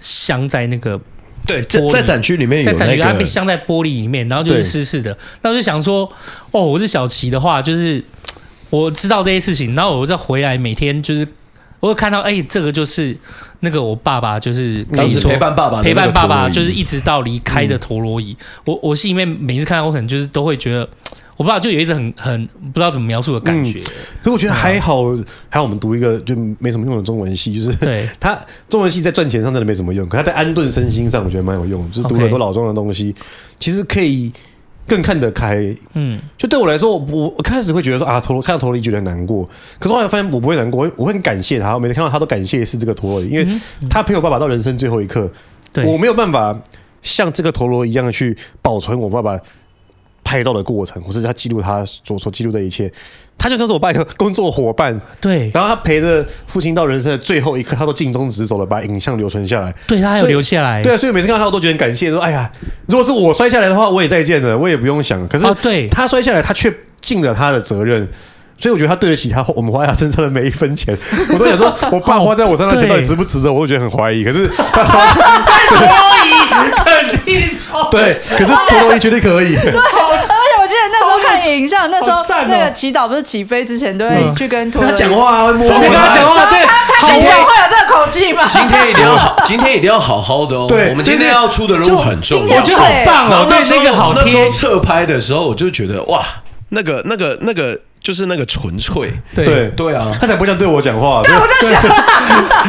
[0.00, 1.00] 镶在那个
[1.46, 5.16] 对，在在展区里面有、那个，在展区它被镶在玻璃里面，然后就是湿湿的。
[5.42, 6.10] 那我就想说，
[6.50, 8.04] 哦，我是小齐的话，就是
[8.70, 11.26] 我知道这些事情，然后我再回来，每天就是
[11.80, 13.16] 我会看到，哎、欸，这个就是
[13.60, 18.36] 那个我爸爸，就是当时陪伴爸爸，陪伴爸爸，就是一直到离开的陀螺仪。
[18.66, 20.88] 我我心里面每次看到，我可能就是都会觉得。
[21.36, 23.80] 我不知道，就有一种很很不知道怎么描述的感觉。
[23.80, 25.04] 可、嗯、是我觉得还好，
[25.48, 33.14] 还好我们读一个就没什么用的中文系，就是对 他中文系在赚钱上真的没什么用，可他在安顿身心上我觉得蛮有用，就是读很多老庄的东西，
[33.58, 34.32] 其实可以
[34.86, 35.74] 更看得开。
[35.94, 39.44] 嗯，就对我来说，我我开始会觉得说啊，陀螺看到陀螺仪觉得很难过，
[39.80, 43.60] 可是后来发现我不会难过，我会很感谢他，我每次看到他都感谢是这个陀螺仪，因为
[43.90, 45.28] 他陪我爸爸到人生最后一刻，
[45.72, 46.56] 对我没有办法
[47.02, 49.36] 像这个陀螺一样去保存我爸爸。
[50.24, 52.90] 拍照的过程，或是他记录他所所记录的一切，
[53.38, 54.98] 他就像是我爸一个工作伙伴。
[55.20, 59.72] 对，然后他陪着父亲到人生的最后一刻，他都尽忠职守的把影像留存下来。
[59.86, 60.82] 对，他还有留下来。
[60.82, 62.10] 对，所以每次看到他，我都觉得很感谢。
[62.10, 62.50] 说，哎呀，
[62.86, 65.28] 如果是我摔下来的话，我也再见了，我也不用想。
[65.28, 68.08] 可是，对他摔下来，他却尽了他的责任。
[68.56, 70.96] 所以我觉得他对得起他我们花在他身上的每一分钱，
[71.28, 73.52] 我都想说， 我爸花在我身上的钱到底值不值得？
[73.52, 74.22] 我都觉得很怀疑。
[74.24, 75.12] 可是，他花
[75.68, 75.86] 陀螺
[76.24, 76.30] 仪
[77.10, 77.50] 肯定
[77.90, 79.56] 对，可是陀螺仪绝对可以。
[79.56, 88.44] 对，而且我记得那时候看影像，那时候那个祈祷不是起飞之前都会去跟陀螺仪讲话，会跟他讲话，对，他他讲会有这个口气吗？
[88.46, 90.66] 今天一定要好， 今天一定要好好的哦。
[90.68, 93.46] 对，我们今天要出的任务很重要，我觉得好棒哦。
[93.48, 94.22] 对，那个好贴。
[94.22, 96.24] 那时候侧拍的时候，我就觉得哇，
[96.70, 97.78] 那个、那个、那个。
[98.04, 101.22] 就是那个纯粹，对对啊，他才不会这样对我讲话。
[101.24, 101.80] 对，我就想，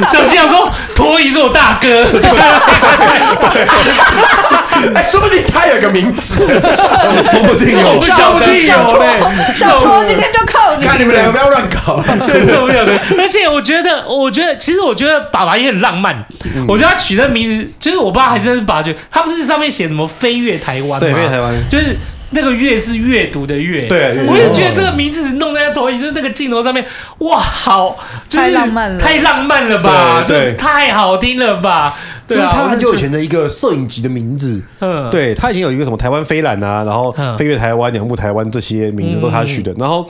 [0.09, 1.89] 小心想说，陀螺仪是我大哥。
[1.89, 2.21] 对，
[4.95, 9.19] 哎，说不定他有个名字，说不定有，说不定有嘞。
[9.53, 12.01] 小托今天就靠你，看你们两个不要乱搞，
[12.47, 12.97] 受不了的。
[13.19, 16.25] 而且我觉得，我觉得，其实我觉得爸爸也很浪漫。
[16.65, 20.99] 我觉得他取的名字，就是我爸还真是把，就他不是上面写什么飞越台湾吗？
[21.01, 21.97] 对，飞越台湾，就是。
[22.35, 26.85] 那个阅是阅读的阅，对，我也觉得这个名字弄在他头里，就是那个镜头上面，
[27.19, 34.61] 哇，好，就是、太浪漫了，太浪漫了吧，对，就太好听了吧，就是他很久以前的一个摄影集的名字。
[34.79, 39.73] 嗯，对他以前有一个什么台湾飞览啊，然后飞越台湾、仰慕台湾这些名字都是他取的。
[39.79, 40.05] 然后，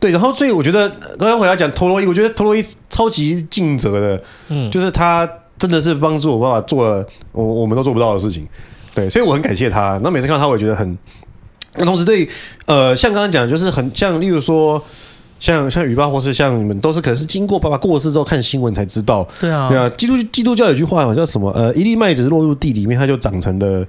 [0.00, 8.46] 对，然后所以我觉得刚刚我要讲陀螺仪，我觉得陀螺仪超级尽责的，嗯，就是他真的是帮助我爸爸做了我我们都做不到的事情。
[8.92, 10.00] 对，所以我很感谢他。
[10.02, 10.98] 那每次看到他，我也觉得很。
[11.76, 12.28] 那同时对，
[12.66, 14.82] 呃，像刚刚讲，就是很像，例如说。
[15.38, 19.88] 像像雨爸或是像你们都是可能是经过爸爸过世之后看新闻才知道，对啊，对啊。
[19.96, 21.50] 基督基督教有句话嘛，叫什么？
[21.52, 23.82] 呃，一粒麦子落入地里面，它就长成了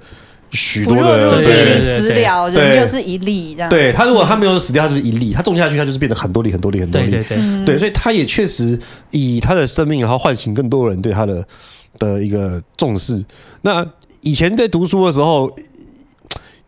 [0.50, 1.02] 许多的。
[1.02, 3.68] 不落入地里死了，人就是一粒这样。
[3.68, 7.10] 对，他如果他没有死掉，他就是一粒；他种下去，他就是变得很多粒、很多粒、很多粒。
[7.10, 8.80] 对对对，对，所以他也确实
[9.10, 11.44] 以他的生命，然后唤醒更多人对他的
[11.98, 13.22] 的一个重视。
[13.60, 13.86] 那
[14.22, 15.54] 以前在读书的时候。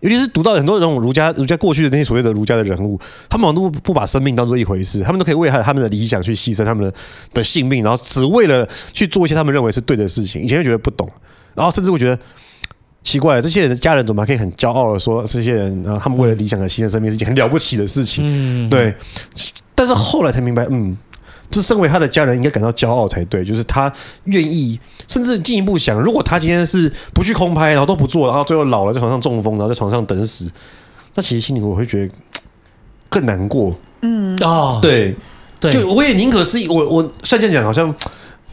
[0.04, 6.94] 尤其是读到很多那种儒家、儒家过去的那些所谓的儒家的人物，他们都不把生命当做一回事，他们都可以为他他们的理想去牺牲他们的
[7.32, 10.42] 的性命，然后只为了去做一些他们认为是对的事情。
[10.42, 11.10] 以前就觉得不懂，
[11.54, 12.18] 然后甚至会觉得
[13.02, 18.68] 奇怪，这些人的家人怎么还可以很骄傲的说，这些人啊，他们为了理想而牺牲生命是一件很了不起的事情。
[18.68, 18.94] 对，
[19.74, 20.94] 但是后来才明白，嗯。
[21.54, 23.44] 就身为他的家人，应该感到骄傲才对。
[23.44, 23.92] 就是他
[24.24, 30.50] 愿意，甚至进一步想，如果他今天是不去空拍，然后都不做，然后最后老了在床上中风，然后在床上等死，
[31.14, 32.12] 那其实心里我会觉得
[33.08, 33.72] 更难过。
[34.00, 35.14] 嗯，哦，对，
[35.60, 37.94] 对，就我也宁可是我我算这样讲，好像。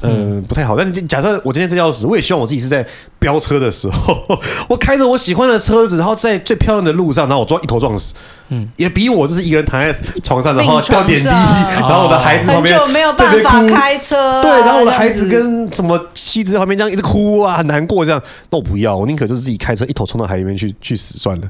[0.02, 0.76] 嗯，不太好。
[0.76, 2.86] 但是假设我今天真要死，我也希望我自己是在
[3.20, 8.14] 飙车的时候， 我开着我喜欢的车子，然后在最漂亮的路上，然后我撞一头撞死。
[8.50, 9.94] 嗯，也比我就是一个人躺在
[10.24, 11.28] 床上，然后吊点滴，
[11.80, 18.22] 然后我的孩子旁边没有办法开车，对，然后我的孩子跟什么妻子在旁边这样一直哭啊，很难过这样。
[18.50, 21.48] 那我不要，我宁可就是自己开车一头冲到海里面去去死算了。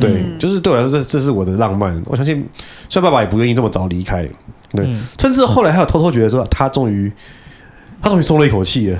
[0.00, 2.02] 对，就是对我来说，这这是我的浪漫。
[2.06, 2.46] 我相信，
[2.88, 4.28] 虽然爸爸也不愿意这么早离开，
[4.72, 4.86] 对，
[5.18, 7.10] 甚至后来还有偷偷觉得说，他终于。
[8.02, 8.98] 他终于松了一口气了，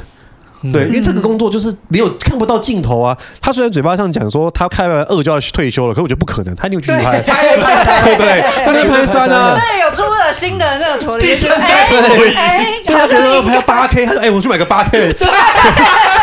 [0.72, 3.16] 对，因为这个工作就是没有看不到尽头啊。
[3.40, 9.58] 他虽然嘴巴上讲说他开完二就要退休了，可我觉得不可能，他一定继续拍，拍拍三，对，他就拍三啊。
[9.58, 15.12] 对，有出了新的那个陀螺仪，对，他可能要拍八 K，他说：“哎，我去买个八 K，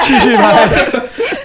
[0.04, 0.70] 继续 拍。”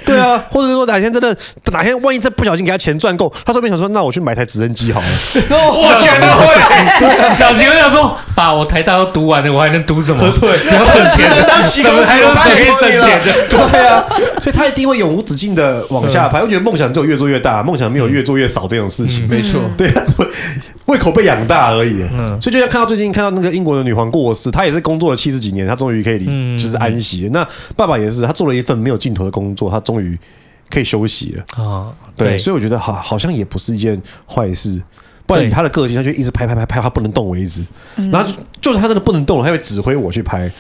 [0.07, 1.37] 对啊，或者说哪天真的
[1.73, 5.07] 哪天万一再不小心给他钱赚够，他说不定想说，那我去买台直升机好了。
[5.51, 7.35] 我觉得会。
[7.35, 10.23] 小齐我想说，把我台大都读完了，我还能读什么？
[10.41, 13.49] 对，你要省钱的，什么还能可以省钱的？
[13.49, 14.05] 对啊，
[14.43, 16.41] 所以他一定会永无止境的往下拍。
[16.43, 19.27] 我觉得梦想只有越做越大，梦想没有越做越少这种事情。
[19.29, 20.03] 没错，对啊，
[20.95, 22.01] 胃口被养大而已。
[22.13, 27.29] 嗯，所以就像看到最近看到那个英国的女皇过世，她也是工作了七十几年，她终于可以离，就是安息。
[27.33, 30.17] 那爸爸也是，他做了一份没有尽头的工作，他终于
[30.71, 31.65] 可以休息了。
[31.65, 34.81] 啊，对，所以我觉得好，好像也不是一件坏事。
[35.27, 37.65] 不然以他的个性，他就一直拍拍拍拍，他不能动为止。
[38.13, 40.51] 然后就是他真的不能动了，他会指挥我去拍，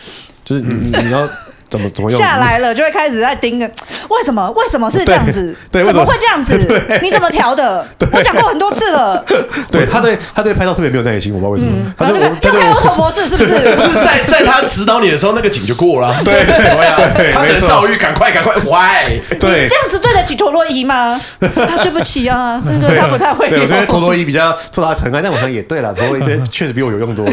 [0.45, 1.29] 就是你你要。
[1.75, 3.67] 怎么怎么下来了，就会开始在盯着，
[4.09, 5.57] 为什么 为什么是这样子？
[5.73, 6.57] 怎么会这样子？
[7.03, 7.85] 你怎么调的？
[8.13, 9.25] 我讲过很多次了。
[9.73, 11.93] 对，他对他对拍照特别没有耐心，我不知道为什么。
[11.99, 16.15] 他说：“要开无头模式是不是？”不是在在他指导你的时候，那个景就过了。
[16.25, 16.57] 对对
[17.17, 19.21] 对，他只能教育，赶快赶快，喂！
[19.41, 21.21] 对，这样子对得起陀螺仪吗？
[21.41, 23.49] 对不起啊，那个他不太会。
[23.49, 27.33] 对，我觉得陀螺仪比较受他疼爱，但我想也对了，陀螺仪确实比我有用多了。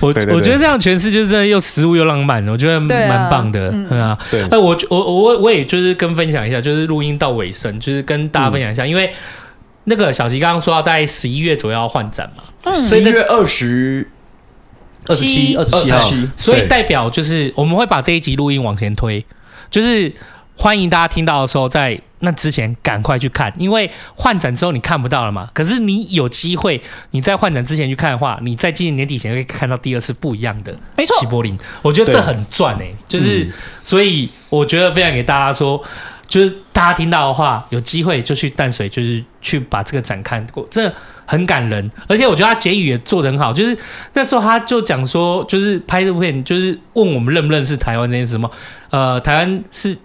[0.00, 2.80] 我我觉得这样诠释就是真的又实物又浪漫，我觉得。
[2.90, 4.18] 对啊，蛮棒的，对啊。
[4.30, 9.12] 对，哎，我我我我也就是跟分享一下，就是录音到尾声，就是跟大家分享一下，因为
[9.84, 14.06] 那个小齐刚刚说到大概十一月左右要换展嘛，十一月二十、
[15.06, 19.24] 二十七、二十七号，所以代表就是我们会把这一集录音往前推，
[19.70, 20.12] 就是
[20.60, 21.98] 欢迎大家听到的时候在。
[22.22, 25.48] 那之前赶快去看，因为换展之后你看不到了嘛。
[25.54, 26.78] 可是你有机会，
[27.12, 31.58] 你在换展之前去看的话，你在今年年底前可以看到第二次不一样的没错齐柏林。
[31.80, 33.52] 我觉得这很赚诶、欸，就是、嗯、
[33.82, 35.82] 所以我觉得分享给大家说，
[36.28, 40.92] 就是大家听到的话，有机会就去淡水，就是去把这个展看过，这
[41.24, 41.90] 很感人。
[42.06, 43.74] 而且我觉得他结语也做得很好，就是
[44.12, 48.50] 那时候他就讲说，就是拍这部片，就是问我们认不认识台湾这件事嘛。
[48.90, 49.96] 呃，台湾是。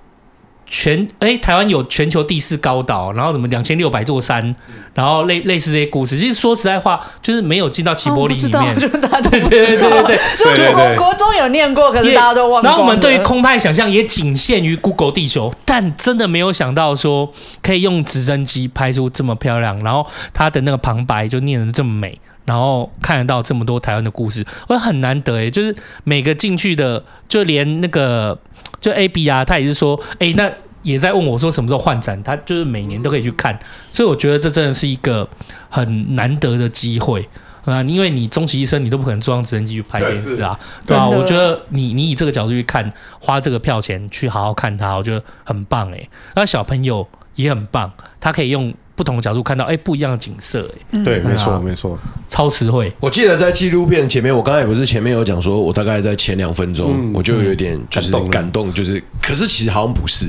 [0.65, 4.55] 全哎，台湾有全球第四高岛，然后什么两千六百座山，
[4.93, 6.17] 然后类类似这些故事。
[6.17, 8.75] 其实说实在话，就是没有进到齐柏林里面。
[8.75, 8.99] 对对
[9.41, 12.69] 对对对对， 就国国中有念过，可是大家都忘了。
[12.69, 28.39] 然后我们对于空拍想象也仅限于 Google 地球，但真的没有想到说可以用直升机拍出这么漂亮，然后它的那个旁白就念得这么美，然后看得到这么多台湾的故事，我很难得诶，就是每个进去的，就连那个。
[28.81, 30.51] 就 A B 啊，他也是说，哎、欸，那
[30.83, 33.57] 也在问我说什么时候换展，他就是每年都可以去看，
[33.89, 35.27] 所以我觉得这真的是一个
[35.69, 37.27] 很难得的机会。
[37.63, 42.87] 啊，因为你终其一生你都不可能坐上直升机去拍电视啊，对，对啊，我觉得你你以这个角度去看，
[43.19, 46.07] 花这个票钱去好好看它，我觉得很棒哎。
[46.35, 51.03] 那小朋友也很棒，他可以用不同的角度看到哎不一样的景色哎。
[51.03, 52.91] 对，没错没错，超实惠。
[52.99, 60.27] 我记得在纪录片前面，我刚才也不是前面有讲说，我大概在前两分钟、嗯、我就有点就是感动，就是可是其实好像不是。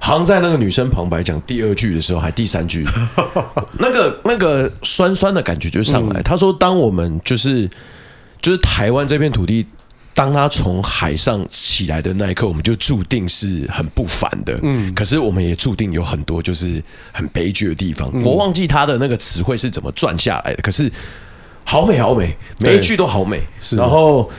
[0.00, 2.86] 好像在那个女生旁白讲第二句的时候，还第三句，
[3.80, 6.20] 那个那个酸酸的感觉就上来。
[6.20, 7.66] 他说：“当我们就是
[8.42, 9.66] 就是台湾这片土地，
[10.14, 14.58] 当他从海上起来的那一刻，我们就注定是很不凡的。
[14.62, 18.10] 嗯，可是我们也注定有很多就是很悲剧的地方。
[18.22, 20.90] 我忘记他的那个词汇是怎么转下来的，可是
[21.64, 23.40] 好美好美，每一句都好美。
[23.58, 24.30] 是，然后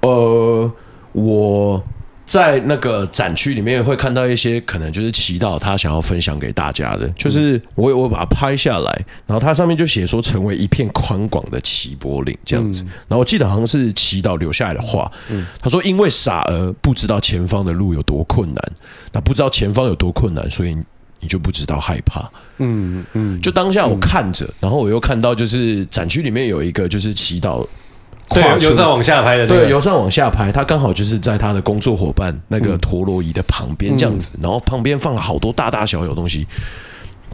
[0.00, 0.72] 呃，
[1.12, 1.84] 我。”
[2.28, 15.10] 在那个展区里面会看到一些可能就是祈祷他想要分享给大家的，就是我我把它拍下来，然后它上面就写说成为一片宽广的齐柏林这样子，然后我记得好像是祈祷留下来的话，
[15.58, 18.72] 他说因为傻儿不知道前方的路有多困难，
[19.10, 20.76] 那不知道前方有多困难，所以
[21.20, 27.66] 你就不知道害怕，嗯嗯，就当下我看着，然后我又看到就是展区里面有一个就是祈祷。
[28.30, 36.46] 对，由上往下拍的，对，由上往下拍，他刚好就是在他的工作伙伴那个陀螺仪的旁边这样子，然后旁边放了好多大大小小东西，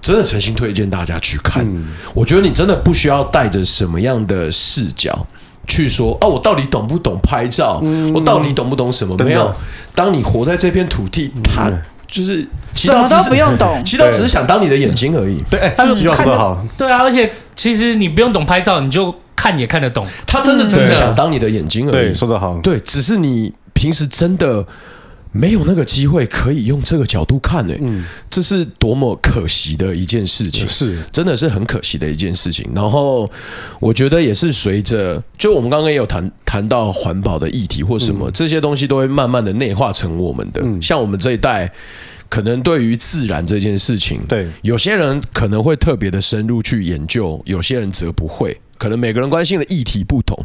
[0.01, 1.67] 真的诚心推荐大家去看。
[2.15, 5.27] 我觉得你真的不需要带着什么样的视角
[5.67, 7.83] 去说啊，我到底懂不懂拍照？
[8.15, 9.17] 我到底懂不懂什么？
[9.17, 9.53] 没有，
[9.97, 11.73] 当你活在这片土地，他
[12.07, 15.43] 就是什么都不用懂， 其实只是想当你的眼睛而已。
[15.51, 19.13] 对，他就看得好，对啊，而且其实你不用懂拍照，你就。
[19.45, 21.93] 看也看得懂，他真的只是想当你的眼睛而已。
[21.93, 22.59] 对，说得好。
[22.61, 24.67] 对，只是你平时真的
[25.33, 27.79] 没有那个机会可以用这个角度看诶。
[27.83, 32.67] 嗯，这是多么可惜的一件事情，是，真的是很可惜的一件事情。
[32.75, 33.31] 然后
[33.81, 40.63] 我觉得也是随着，就我们刚刚也有谈谈到环保的议题或什么，这些东西都会慢慢的内化成我们的。
[40.81, 41.71] 像我们这一代，
[42.31, 48.59] 可能对于自然这件事情，对有些人可能会特别的深入去研究，有些人则不会。
[48.79, 50.39] 可能每个人关心的议题不同，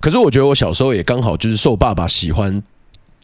[0.00, 2.62] 可是我觉得我小时候也刚好就是受爸爸喜欢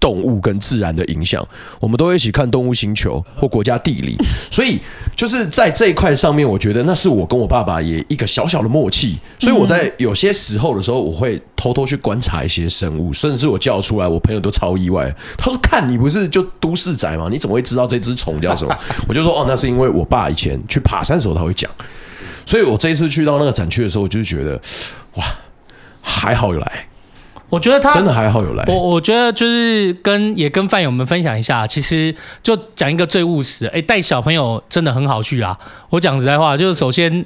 [0.00, 1.46] 动物跟自然的影响，
[1.78, 4.16] 我们都一起看《动物星球》或《国家地理》，
[4.50, 4.80] 所以
[5.16, 9.16] 就是在这一块上面，我觉得那是我跟我爸爸也一个小小的默契。
[9.38, 15.14] 所以我在有些时候的时候，我会偷偷去观察一些生物，甚至我叫出来，我朋友都超意外。
[15.38, 17.28] 他说：“看你不是就都市仔吗？
[17.30, 21.70] 你怎么会知道这只虫叫什么？”我就说：“哦，那是因为我爸以前去爬山的时候他会讲。”
[22.46, 24.60] 所以，我这一次去到那个展区的时候，我就觉得，
[25.14, 25.24] 哇，
[26.00, 26.86] 还好有来。
[27.48, 28.64] 我觉得他真的还好有来。
[28.66, 35.58] 我我觉得就是跟也跟饭友们分享一下，其实就讲一个最务实的，哎，带小朋友真的很好去啊。
[35.90, 37.22] 我讲实在话，就是首先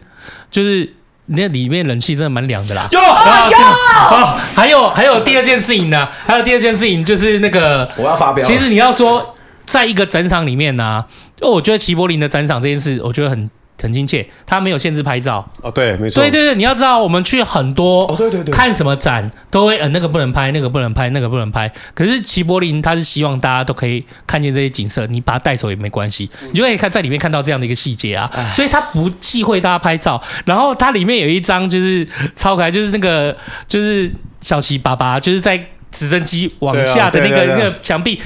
[0.50, 0.92] 就是
[1.26, 2.88] 那里面冷气真的蛮凉的啦。
[2.90, 3.06] 有有。
[4.56, 8.44] 还有还有第二件事情呢，还有第二件事情就是那个我要发表。
[8.44, 11.06] 其实你要说在一个展场里面呢、啊，
[11.36, 13.48] 就我觉得齐柏林的展场这件事，我觉得很。
[13.80, 21.70] 很亲切，他没有限制拍照哦，对，没错，对对对，你要知道，我们去很多哦，对对对，看什么展都会，呃，那个不能拍，那个不能拍，那个不能拍。
[21.94, 28.30] 可是齐柏林他是希望大家都可以看见这些景色，你把它带走也没关系，你就可以看在里面看到这样的一个细节啊。
[28.54, 33.36] 所以他不忌讳大家拍照，然后它里面有一张就是超可爱，就是那个
[33.68, 34.10] 就是
[34.40, 35.62] 小齐爸爸就是在
[35.92, 38.20] 直升机往下的那个那个墙壁，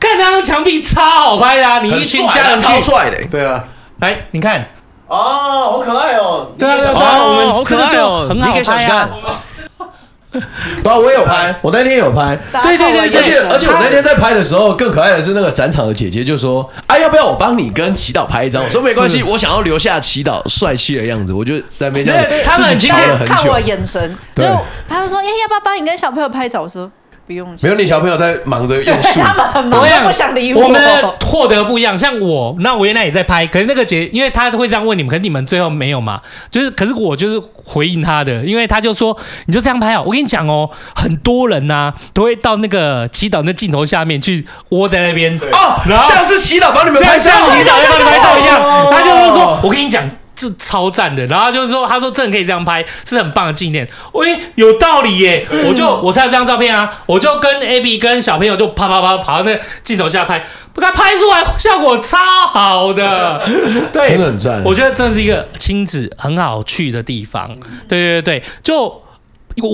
[0.00, 1.80] 看那张墙壁超好拍的啊！
[1.80, 3.64] 你一群家人超帅的，对啊，
[4.00, 4.66] 来你看。
[5.08, 6.48] 哦，好可爱哦！
[6.58, 9.08] 对啊，我们好可爱哦，很好拍啊。
[10.32, 12.36] 对啊，我也有拍，我那天有拍。
[12.62, 22.04] 对对对，而且而且我那天在拍的时候，更可爱的是那个展场的姐姐就说：“哎，要不要我帮你跟祈祷拍一张？”我说：“没关系，我想要留下祈祷帅气的样子。”我就在那边
[22.52, 23.34] 自己拍了很久。
[23.34, 24.42] 看我眼神，就
[24.88, 26.90] 他就说：“哎，要不要帮你跟小朋友拍照？”我说。
[27.26, 30.62] 不用，没有你小朋友在忙着用树，他们很忙，不想理我。
[30.62, 30.80] 我们
[31.24, 36.20] 获得不一样，像我，那我原来也在拍，可是那个姐，因为他会这样问你们，可是你们最后没有嘛？
[36.50, 39.16] 就是，可是我就是回应他的，因为他就说，
[39.46, 40.02] 你就这样拍啊！
[40.02, 48.60] 我跟你讲哦，很多人呐都会到那个祈祷那镜头下面去窝在那边哦，然后像是祈祷帮你们拍照，像祈祷帮你们拍照一样。
[48.92, 50.08] 他就是说，我跟你讲。
[50.36, 53.88] 这超赞的，然后就是说，他说真的可以这样拍，是很棒的纪念。
[54.12, 55.46] 喂，有道理耶！
[55.66, 63.42] 我就我才有这张照片啊，我就跟 Abby 跟小朋友就啪啪啪跑到那镜头下拍，不，他拍出来效果超好的，
[63.92, 64.62] 对， 真的很赞。
[64.62, 67.56] 我觉得这是一个亲子很好去的地方。
[67.88, 69.02] 对对对，就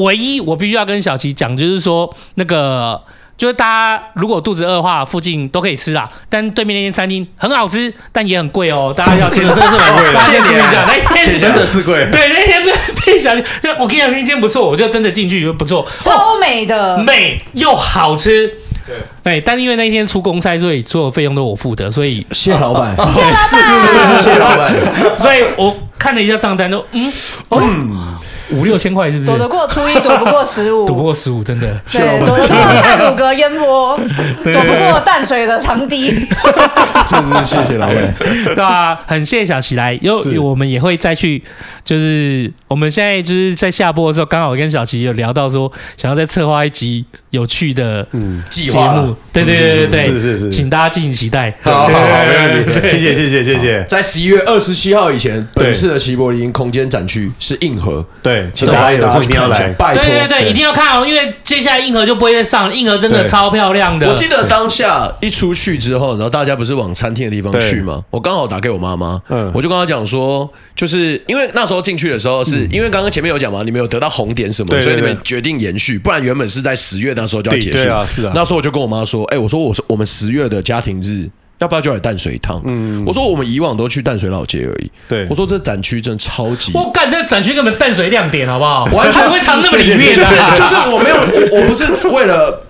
[0.04, 3.02] 唯一我必须要跟小琪讲，就是说那个。
[3.36, 6.08] 就是大家如果肚子饿的话，附近都可以吃啦。
[6.28, 8.94] 但对面那间餐厅很好吃，但也很贵哦。
[8.96, 10.14] 大家要记得，真的是蛮贵的。
[10.14, 12.06] 大家注意一下， 那天真的是贵。
[12.12, 12.62] 对，那天
[13.04, 13.42] 对小七，
[13.80, 18.46] 我跟你讲，那间不错，我就真的进去不错，超美的，美又好吃。
[18.86, 24.72] 对，哎，但因为那一天出公差，所以所有费用都我付的，所以谢老板，谢老板，谢老板，
[25.16, 27.12] 所以我看了一下账单，都嗯
[27.50, 28.18] 嗯。
[28.52, 29.30] 五六千块是不是？
[29.30, 31.80] 躲得过初一，躲不过十五，躲不过十五，真的。
[31.90, 33.98] 对，躲得过太鲁阁烟波，
[34.44, 36.12] 躲不过淡水的长堤。
[37.06, 38.14] 真是谢谢老板，
[38.54, 38.98] 对啊？
[39.06, 41.42] 很谢谢小齐来，因为我们也会再去，
[41.84, 49.14] 就是我们现在就是在下播的时候，刚好跟小齐有聊到说，想要再策划一集有趣的嗯节目。
[49.32, 51.52] 对对对对对，是是是，请大家敬请期待。
[51.62, 52.88] 好，好，没问题。
[52.88, 53.84] 谢谢谢谢谢谢。
[53.88, 58.41] 在十一月二十七号以前，本次的齐柏林空间展区是硬核，对。
[58.54, 64.08] 请大家有空一定要来，拜托，对对对，一定要看哦，因为接下来硬核就不会再上了，硬核真的超漂亮的。
[64.08, 68.02] 我记得当下一出去之后，然后大家不是往餐厅的地方去吗？
[68.10, 78.32] 我刚好打给我妈妈，嗯，我就跟她讲说，就是因为那时候进去的时候，是因为刚刚前面有讲嘛，你们有得到红点什么，所以你们决定延续，不然原本是在十月那时候就要结束，啊，是啊。
[78.34, 81.28] 那时候我就跟我妈说，哎，我说我说我们十月的家庭日。
[81.62, 82.60] 要不要就来淡水一趟？
[82.64, 84.90] 嗯，我说我们以往都去淡水老街而已。
[85.08, 88.84] 对，我说这展区真的超级，我干这展区根本淡水亮点，好不好？
[88.92, 92.60] 完全不会藏那么里面，就是 就是我没有，我我不是为了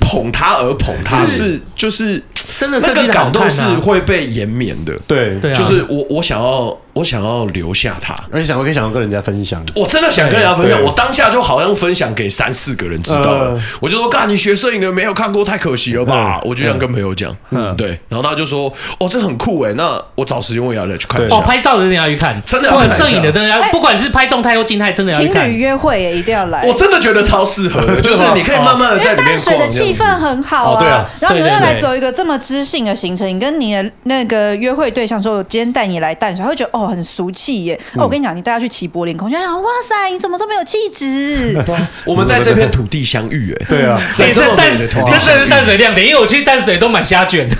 [0.00, 2.22] 捧他而捧他，是就是
[2.56, 4.98] 真的那个感动是会被延绵的。
[5.06, 6.76] 对，就是我我想要。
[6.98, 9.64] 我想要留下他，而且想我可以想要跟人家分享。
[9.76, 13.62] 我真的想跟人家分享，我当下就好像分享给三四个人知道了。
[13.80, 17.34] 我就说：“干，你学摄影的没有看过，太可惜了吧？”我就这样跟朋友讲。
[17.50, 17.90] 嗯，对。
[18.08, 22.68] 然后他就说：“哦，这很酷哎，那我找时间我也要来去看一下。”哦，拍照的人要去看，真的。
[22.68, 25.44] 不管摄影的，真的要，不管是拍动态或静态，真的要去看。
[25.44, 26.64] 情侣约会也一定要来。
[26.66, 29.38] 我真的觉得超适合的， 就是你可以慢慢的在里面逛。
[29.38, 30.80] 淡水的气氛很好啊。
[30.80, 31.08] 对啊。
[31.20, 37.72] 然后你又来走一个这么知性的行程，你跟你的那个约会对象说：“我今天带你来淡水。”他会觉得哦，很俗气。
[37.94, 41.56] 哦，我跟你讲，你带他去齐柏林空间，想哇塞，你怎么这么有气质？
[42.04, 47.48] 我们在这片土地相遇，哎，对啊，在这么美的土地，这是淡水亮点，因为我去淡水都买虾卷，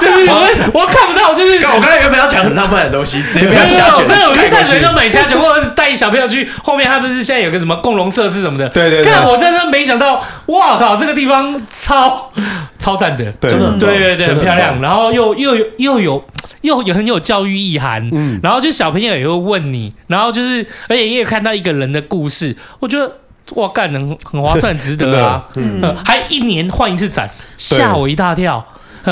[0.00, 1.58] 就是我我看不到，就是。
[1.68, 12.32] 我刚才原本要讲很浪漫的东西，直接买虾卷，真的，我去淡水都买虾卷，或者带小朋友去，后面他不是现在有个什么共融设施什么的，对对，看我真的没想到，哇靠，这个地方超
[12.78, 16.24] 超赞的，真的，对对对，很漂亮，然后又又有又有。
[16.62, 23.10] 又有很有教育意涵，嗯，然后就小朋友也会问你，然后就是，而且你也看到一个人的故事，我觉得
[23.54, 28.64] 哇，干能很划算，值得啊，嗯，还一年换一次展，吓我一大跳。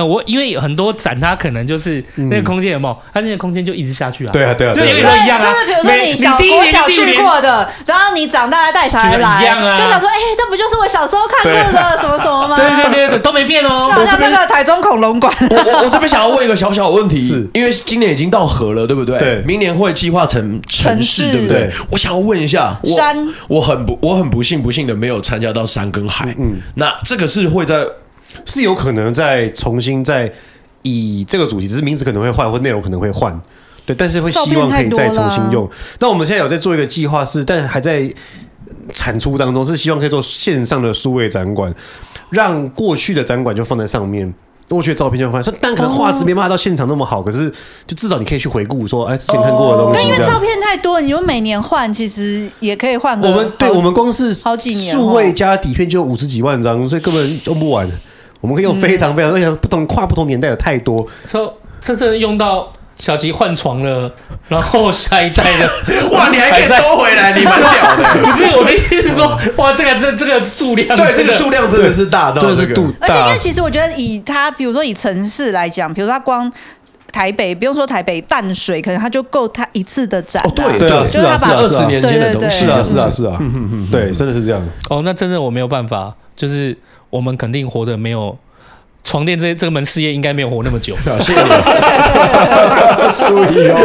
[0.04, 2.96] 我因为有很多展，它可能就是那个空间有没有？
[3.12, 4.30] 它那个空间就一直下去啊。
[4.32, 5.42] 对啊，对啊，就有点一样啊。
[5.42, 12.56] 就是比如说你小我小去过的，然后你长大带小孩来，一样啊，就想说，哎，这不就是我小时候看过的什么什么吗？
[12.90, 13.90] 对对对，都没变哦。
[13.94, 15.34] 好像那个台中恐龙馆。
[15.50, 19.18] 我我我这边想要问一个小小的问题，是因为今年已经到河了，对不对？
[19.18, 19.42] 对。
[19.46, 21.70] 明年会计划成城市，对不对？
[21.90, 23.16] 我想要问一下，山，
[23.48, 26.34] 我很不，我很不幸不幸的没有参加到山跟海。
[26.38, 26.56] 嗯。
[26.74, 27.84] 那这个是会在，
[28.44, 30.32] 是有可能再重新再。
[30.88, 33.36] 以这个主题，只是名字可能会换，或内容可能会换，
[33.84, 35.68] 对，但是会希望可以再重新用。
[35.98, 38.08] 那我们现在有在做一个计划，是，但还在
[38.92, 41.74] 产出当中，是希望可以做线上的数位展馆，
[42.30, 44.32] 让过去的展馆就放在上面，
[44.68, 45.42] 过去的照片就放。
[45.60, 47.50] 但可能画质没办法到现场那么好，可是
[47.84, 50.06] 就至少你可以去回顾，说，哎，之前看过的东西。
[50.06, 53.20] 因为照片太多，你就每年换，其实也可以换。
[53.20, 57.90] 我们对我们光是好几年数位加底片就五十几万张，所以根本用不完。
[58.46, 61.04] 我们可以用非常非常，而且不同跨不同年代有太多。
[61.26, 64.08] 说这这用到小琪换床了，
[64.46, 65.68] 然后下一代的
[66.10, 68.04] 哇，你还可以收回来，你蛮屌的。
[68.22, 72.94] 不是我的意思是说，哇，这个这这个数量，对，这个数量真的是大到这个度。
[73.00, 76.50] 而且因为其实我觉得，以它比如说以城市来讲，比如说它光
[77.12, 80.42] 台北，不用说台北淡水，可能它就够它一次的展。
[80.44, 84.62] 哦对对，是啊，是二十年前的东西，是啊是啊是啊，嗯嗯嗯，对，真的是这样。
[84.88, 86.76] 哦，那真的我没有办法，就是。
[87.16, 88.36] 我们肯定活得没有
[89.02, 90.94] 床垫这这门事业应该没有活那么久。
[91.20, 91.48] 谢谢你。
[93.10, 93.78] 所以哦，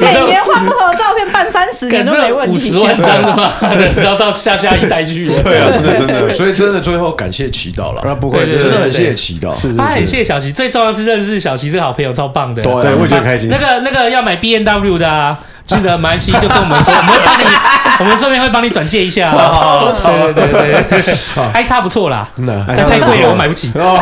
[0.00, 2.70] 每年换不同的照片办三十年都没问题。
[2.70, 3.52] 五十万张的嘛，
[3.96, 5.42] 然后到下下一代去了。
[5.42, 6.32] 对啊，真的真的。
[6.32, 8.02] 所以真的最后感谢祈祷了。
[8.04, 9.52] 那，不会，真的很谢谢祈祷。
[9.76, 12.62] 他很谢谢小齐，最重要是认识小齐这个好朋友，超棒的。
[12.62, 13.48] 对，我也觉得开心。
[13.48, 15.40] 那个那个要买 B N W 的啊。
[15.66, 17.44] 记得蛮西就跟我们说，我们会帮你，
[18.00, 19.32] 我们顺便会帮你转介一下。
[19.32, 21.14] 对对对对
[21.54, 22.28] ，i 叉 不错啦，
[22.68, 23.70] 但太贵了，我买不起。
[23.74, 23.98] 哦，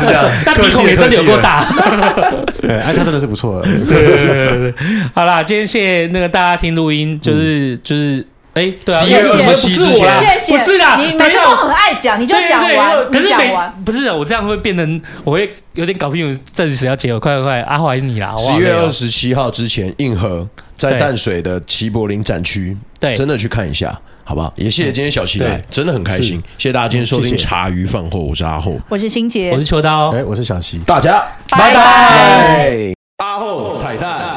[0.00, 0.24] 是这样。
[0.44, 1.64] 但鼻孔也真的有够大。
[2.60, 3.68] 对，i 叉真的是不错的。
[3.68, 4.74] 对对对对，
[5.14, 8.24] 好啦，今天谢谢那个大家听录音，就是就是
[8.54, 17.18] 哎，对啊，十一月二十七之前，谢谢，不是啦，你每次都很爱讲，你就讲完，可是讲完，不是我这样会变成，我会有点搞不清楚，这是谁要结合？
[17.18, 18.34] 快快快，阿华你啦！
[18.36, 20.46] 十一月二十七号之前，硬核
[20.76, 24.52] 在淡水的齐柏林展区，对，真的去看一下，好不好？
[24.56, 32.92] 也谢谢今天小齐来，真的很开心，谢谢大家今天收听茶余饭后，我是阿厚，我是欣杰，我是秋刀，哎，我是小齐，大家拜拜。
[33.16, 34.31] 阿厚彩蛋。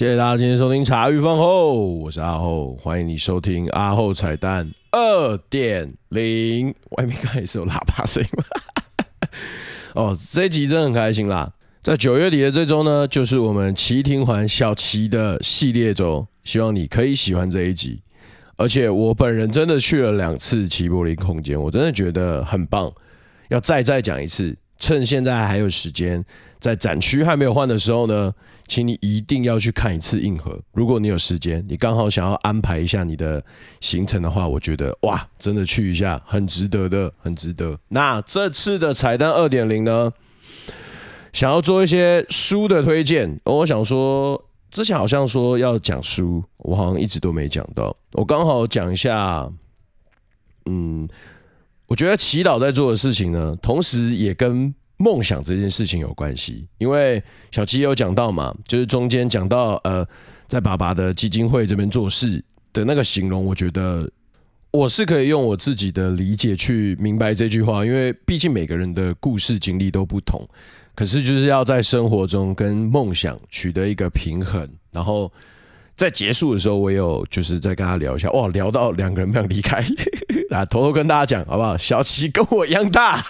[0.00, 6.74] 谢谢大家今天收听茶余饭后，我是阿厚，欢迎你收听阿厚彩蛋二点零。
[6.96, 8.44] 外面刚才是有喇叭声音吗？
[9.92, 11.52] 哦，这一集真的很开心啦！
[11.82, 18.00] 在九月底的这周呢，就是我们齐听环小齐的系列周，希望你可以喜欢这一集。
[18.56, 22.90] 而且我本人真的去了两次齐柏林空间，我真的觉得很棒，
[23.50, 24.56] 要再再讲一次。
[24.80, 26.24] 趁现在还有时间，
[26.58, 28.34] 在展区还没有换的时候呢，
[28.66, 30.58] 请你一定要去看一次硬核。
[30.72, 33.44] 如果你有时间，你刚好想要安排一下你的
[33.80, 37.78] 行程的话，我觉得哇，真的去一下，很值得的，很值得。
[37.88, 40.10] 那这次的彩蛋二点零呢，
[41.32, 43.38] 想要做一些书的推荐。
[43.44, 47.94] 我想说，之前好像说要讲书，我好像一直都没讲到。
[48.12, 49.46] 我刚好讲一下，
[50.64, 51.06] 嗯。
[51.90, 56.64] 我觉得祈祷在做的事情呢，同时也跟梦想这件事情有关系。
[56.78, 57.20] 因为
[57.50, 60.06] 小七有讲到嘛，就是中间讲到呃，
[60.46, 62.40] 在爸爸的基金会这边做事
[62.72, 64.08] 的那个形容，我觉得
[64.70, 67.84] 我是可以用我自己的理解去明白这句话。
[67.84, 70.48] 因为毕竟每个人的故事经历都不同，
[70.94, 75.30] 可是就是要在生活中跟梦想取得一个平衡，然后。
[76.00, 79.84] 在结束的时候，我有就是再跟他聊一下，哇，聊到两个人不想离开，
[80.48, 81.76] 啊，偷偷跟大家讲好不好？
[81.76, 83.22] 小齐跟我一样大，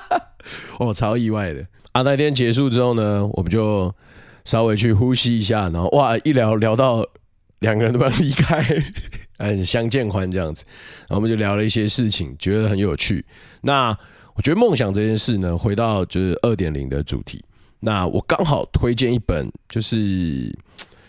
[0.80, 2.00] 哦，超意外的啊！
[2.00, 3.94] 那天结束之后呢，我们就
[4.46, 7.06] 稍微去呼吸一下，然后哇，一聊聊到
[7.58, 8.64] 两个人都不想离开，
[9.38, 10.64] 很相见欢这样子，
[11.00, 13.22] 然后我们就聊了一些事情，觉得很有趣。
[13.60, 13.94] 那
[14.36, 17.44] 我觉得梦想这件事呢，回到就是二点零的主题，
[17.80, 20.50] 那我刚好推荐一本就是。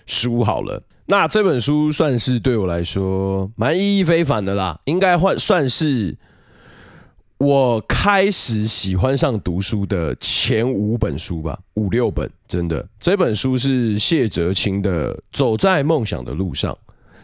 [0.06, 6.18] 书好了，那这本书算是对我来说蛮意义非凡的啦，应该换算是
[7.38, 12.88] 我开始喜欢上读书的前五本书吧，五六本，真的。
[13.00, 16.72] 这本书是谢哲青的《走在梦想的路上》，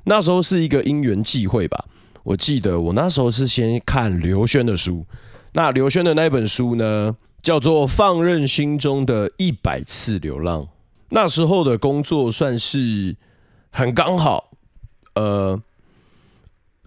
[0.05, 1.85] 那时候是一个因缘际会吧，
[2.23, 5.05] 我记得我那时候是先看刘轩的书，
[5.53, 10.61] 那刘轩的那本书呢，叫做《放任心中的一百次流浪》。
[11.09, 13.15] 那时候的工作算是
[13.69, 14.51] 很刚好，
[15.15, 15.57] 呃，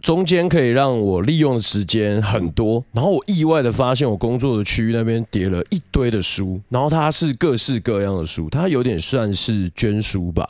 [0.03, 2.85] 中间可以让我利用的时间很多。
[2.93, 10.47] 然后我意外的发现，我工作的区域那边叠了一堆的书，然后它是各式各样的书，它有点算是捐书吧。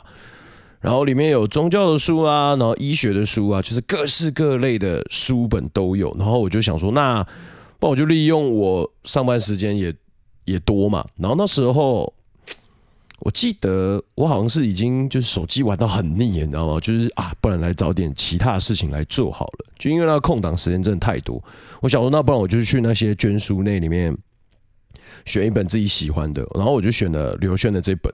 [0.81, 6.13] 然后里面有宗教的书啊，然后医学的书啊，就是各式各类的书本都有。
[6.19, 7.25] 然后我就想说，那
[7.79, 9.93] 那我就利用我上班时间也
[10.43, 11.05] 也多嘛。
[11.15, 12.13] 然后那时候。
[13.21, 16.79] 我记得我好像是已经就是手机玩到很腻，你知道吗？
[16.79, 19.65] 就是啊，不然来找点其他的事情来做好了。
[19.77, 21.43] 就因为那个空档时间真的太多，
[21.81, 24.15] 我想说，那不然我就去那些捐书那里面
[25.25, 28.11] 选一本自己喜欢的，然后我就选了刘轩的这本。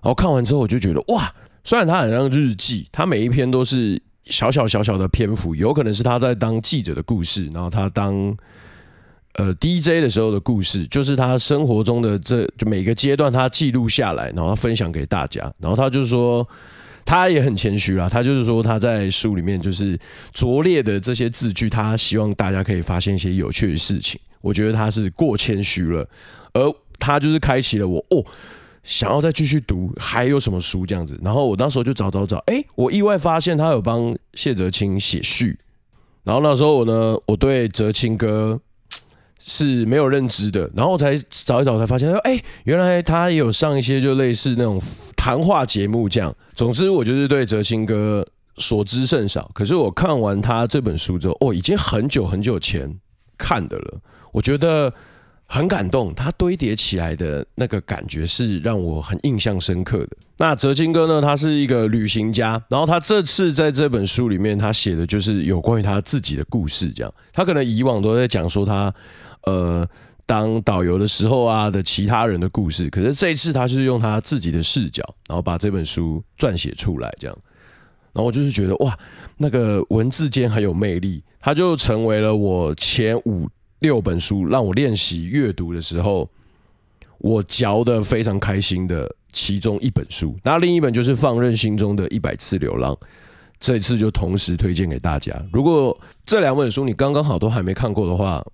[0.00, 1.34] 然后看完之后，我就觉得哇，
[1.64, 8.36] 虽然它很像日记，它每一篇都是小小小小的篇幅，有可能是他在当记者的故事，然后他当。
[9.38, 15.52] 呃，DJ 的时候的故事，就是他生活中的这就每个阶段他记录下来，然后分享给大家。
[15.58, 16.48] 然后他就是说，
[17.04, 19.98] 他也很谦虚啦，他就是说他在书里面就是
[20.32, 24.18] 拙劣的这些字句，他希望大家可以发现一些有趣的事情。
[24.40, 26.08] 我觉得他是过谦虚了，
[26.54, 28.24] 而他就是开启了我哦，
[28.84, 31.20] 想要再继续读还有什么书这样子。
[31.22, 35.58] 然后我那时候就找找找，哎，我意外发现他有帮谢哲青写序。
[36.24, 38.58] 然后那时候我呢，我对哲青哥。
[39.48, 44.82] 是没有认知的，然后才找一找，才发现说，哎，原来他也有上一些就类似那种
[45.16, 46.34] 谈话节目这样。
[46.56, 48.26] 总之，我就是对哲青哥
[48.56, 49.48] 所知甚少。
[49.54, 52.92] 可是我看完他这本书之后，哦，已经很久很久前
[53.38, 54.00] 看的了，
[54.32, 54.92] 我觉得
[55.46, 56.12] 很感动。
[56.12, 60.16] 他堆叠起来的那个感觉是让我很印象深刻的。
[60.38, 67.14] 那哲青哥呢，他是一个旅行家，然后他这次在这本书里面，他写的就是有关于他自己的故事，这样。
[67.32, 68.92] 他可能以往都在讲说他。
[69.46, 69.88] 呃，
[70.26, 77.38] 当导游的时候啊的其他人的故事，可是这一次他是用他自己的视角，然后把这本书撰写出来，这样，
[78.12, 78.98] 然后我就是觉得哇，
[79.36, 86.28] 那个文字间很有魅力，他就成为了我前五六本书让我练习阅读的时候，
[87.18, 92.96] 我嚼得非常开心的其中一本书，那另一本就是放任心中的一百次流浪。
[93.58, 95.32] 这次就同时推荐给大家。
[95.50, 98.44] 如果这两本书你刚刚好都还没看过的话，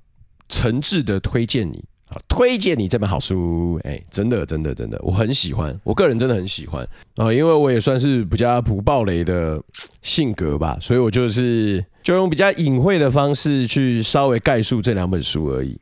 [0.53, 3.81] 诚挚的推荐你啊，推荐你这本好书。
[3.85, 9.59] 哎，真的真的真的，我很喜欢，我个人真的很喜欢啊，因为我也算是比较不爆雷的
[10.03, 15.81] 性格吧，所以我就是就用比较隐晦的方式去稍微概述这两本书而已。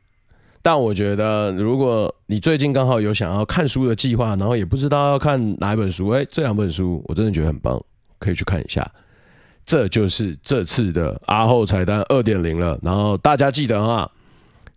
[0.63, 7.83] 但我觉得，如果你最近刚好有想要看书的计划，然后也不知道要看哪一本书，哎，这两本书我真的觉得很棒，
[8.19, 8.89] 可以去看一下。
[9.65, 12.77] 这就是这次的阿后彩蛋二点零了。
[12.81, 14.11] 然后大家记得哈，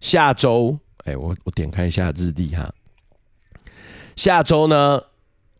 [0.00, 2.68] 下周，哎，我我点开一下日历哈，
[4.16, 5.00] 下周呢，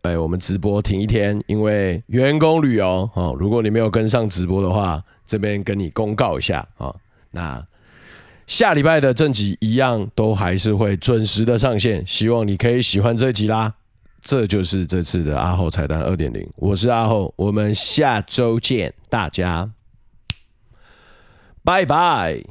[0.03, 3.37] 哎，我们直播停一天，因为员工旅游哦。
[3.39, 6.95] 如果你没有跟上直播的话，这边跟你公告一下啊，
[7.31, 7.67] 那。
[8.47, 13.73] 下礼拜的正集一样都还是会准时的上线，希望你可以喜欢这集啦。
[14.21, 19.71] 这就是这次的阿后彩蛋二点零，我是阿后，我们下周见，大家
[21.63, 22.45] 拜拜。